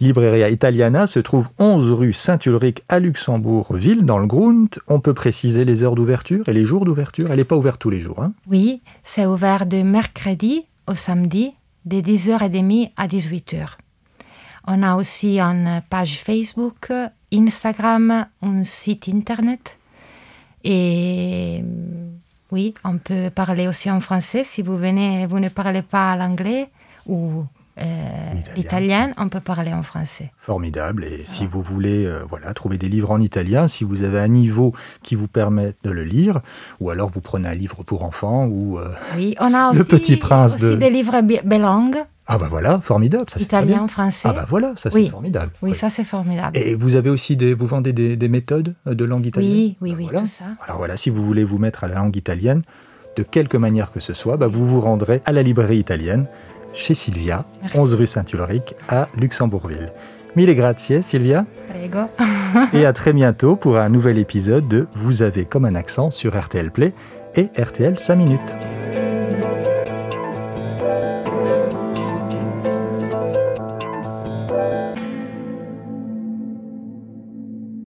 Libreria 0.00 0.50
Italiana, 0.50 1.06
se 1.06 1.18
trouve 1.18 1.48
11 1.58 1.90
rue 1.92 2.12
Saint-Ulrich 2.12 2.82
à 2.88 2.98
Luxembourg, 3.00 3.74
ville 3.74 4.04
dans 4.04 4.18
le 4.18 4.26
Grund. 4.26 4.68
On 4.86 5.00
peut 5.00 5.14
préciser 5.14 5.64
les 5.64 5.82
heures 5.82 5.94
d'ouverture 5.94 6.48
et 6.48 6.52
les 6.52 6.64
jours 6.64 6.84
d'ouverture. 6.84 7.28
Elle 7.30 7.36
n'est 7.38 7.44
pas 7.44 7.56
ouverte 7.56 7.80
tous 7.80 7.90
les 7.90 8.00
jours. 8.00 8.22
hein. 8.22 8.32
Oui, 8.48 8.82
c'est 9.02 9.26
ouvert 9.26 9.66
de 9.66 9.82
mercredi 9.82 10.66
au 10.88 10.94
samedi, 10.94 11.54
de 11.86 12.00
10h30 12.00 12.90
à 12.96 13.06
18h. 13.06 13.66
On 14.66 14.82
a 14.82 14.96
aussi 14.96 15.38
une 15.40 15.82
page 15.90 16.18
Facebook, 16.18 16.90
Instagram, 17.32 18.26
un 18.42 18.64
site 18.64 19.08
internet. 19.08 19.78
Et 20.62 21.62
oui, 22.50 22.74
on 22.84 22.98
peut 22.98 23.30
parler 23.34 23.68
aussi 23.68 23.90
en 23.90 24.00
français. 24.00 24.44
Si 24.44 24.62
vous 24.62 24.78
venez, 24.78 25.26
vous 25.26 25.38
ne 25.38 25.48
parlez 25.48 25.82
pas 25.82 26.16
l'anglais 26.16 26.70
ou 27.06 27.44
euh, 27.80 27.84
l'italien, 28.56 29.10
on 29.18 29.28
peut 29.28 29.40
parler 29.40 29.72
en 29.72 29.82
français. 29.82 30.30
Formidable. 30.38 31.04
Et 31.04 31.22
si 31.24 31.46
vous 31.46 31.60
voulez 31.62 32.06
euh, 32.06 32.20
voilà, 32.28 32.54
trouver 32.54 32.78
des 32.78 32.88
livres 32.88 33.10
en 33.10 33.20
italien, 33.20 33.66
si 33.68 33.82
vous 33.84 34.02
avez 34.04 34.18
un 34.20 34.28
niveau 34.28 34.72
qui 35.02 35.14
vous 35.16 35.26
permet 35.28 35.74
de 35.82 35.90
le 35.90 36.04
lire, 36.04 36.40
ou 36.80 36.90
alors 36.90 37.10
vous 37.10 37.20
prenez 37.20 37.48
un 37.48 37.54
livre 37.54 37.82
pour 37.82 38.04
enfants, 38.04 38.46
ou... 38.46 38.78
euh, 38.78 38.88
Oui, 39.16 39.34
on 39.40 39.52
a 39.54 39.72
Le 39.72 39.80
aussi, 39.80 39.88
Petit 39.88 40.16
Prince 40.16 40.54
aussi 40.54 40.62
de- 40.64 40.76
des 40.76 40.90
livres 40.90 41.20
bi- 41.22 41.40
bilingues, 41.44 41.98
Ah 42.26 42.38
bah 42.38 42.46
voilà, 42.48 42.80
formidable. 42.80 43.24
Ça, 43.28 43.40
italien, 43.40 43.86
français. 43.88 44.28
Ah 44.30 44.32
bah 44.32 44.46
voilà, 44.48 44.72
ça 44.76 44.90
c'est 44.90 44.96
Oui. 44.98 45.08
formidable. 45.10 45.50
oui, 45.60 45.70
Oui. 45.72 45.76
ça 45.76 45.90
c'est 45.90 46.04
formidable. 46.04 46.56
Et 46.56 46.74
vous 46.76 46.94
avez 46.96 47.10
aussi 47.10 47.36
des, 47.36 47.54
vous 47.54 47.66
vendez 47.66 47.92
des, 47.92 48.16
des 48.16 48.28
méthodes 48.28 48.74
de 48.86 49.04
langue 49.04 49.26
italienne 49.26 49.52
Oui, 49.52 49.76
oui, 49.80 49.90
Ben 49.90 49.96
oui, 49.98 50.04
voilà. 50.04 50.20
tout 50.20 50.26
ça. 50.26 50.44
Alors 50.64 50.78
voilà, 50.78 50.96
si 50.96 51.10
vous 51.10 51.24
voulez 51.24 51.44
vous 51.44 51.58
mettre 51.58 51.82
à 51.84 51.88
la 51.88 51.96
langue 51.96 52.16
italienne, 52.16 52.62
de 53.16 53.22
quelque 53.22 53.56
manière 53.56 53.92
que 53.92 54.00
ce 54.00 54.12
soit, 54.12 54.36
bah, 54.36 54.46
vous 54.48 54.64
vous 54.64 54.80
rendrez 54.80 55.22
à 55.24 55.32
la 55.32 55.42
librairie 55.42 55.78
italienne 55.78 56.26
chez 56.74 56.94
Sylvia, 56.94 57.44
Merci. 57.62 57.78
11 57.78 57.94
rue 57.94 58.06
Saint-Ulrich 58.06 58.74
à 58.88 59.08
Luxembourgville. 59.16 59.92
Mille 60.36 60.54
grazie 60.54 61.02
Sylvia 61.02 61.46
Prego. 61.68 62.08
et 62.72 62.84
à 62.84 62.92
très 62.92 63.12
bientôt 63.12 63.56
pour 63.56 63.78
un 63.78 63.88
nouvel 63.88 64.18
épisode 64.18 64.66
de 64.68 64.86
Vous 64.94 65.22
avez 65.22 65.44
comme 65.44 65.64
un 65.64 65.76
accent 65.76 66.10
sur 66.10 66.38
RTL 66.38 66.70
Play 66.70 66.92
et 67.36 67.48
RTL 67.56 67.98
5 67.98 68.14
minutes. 68.16 68.56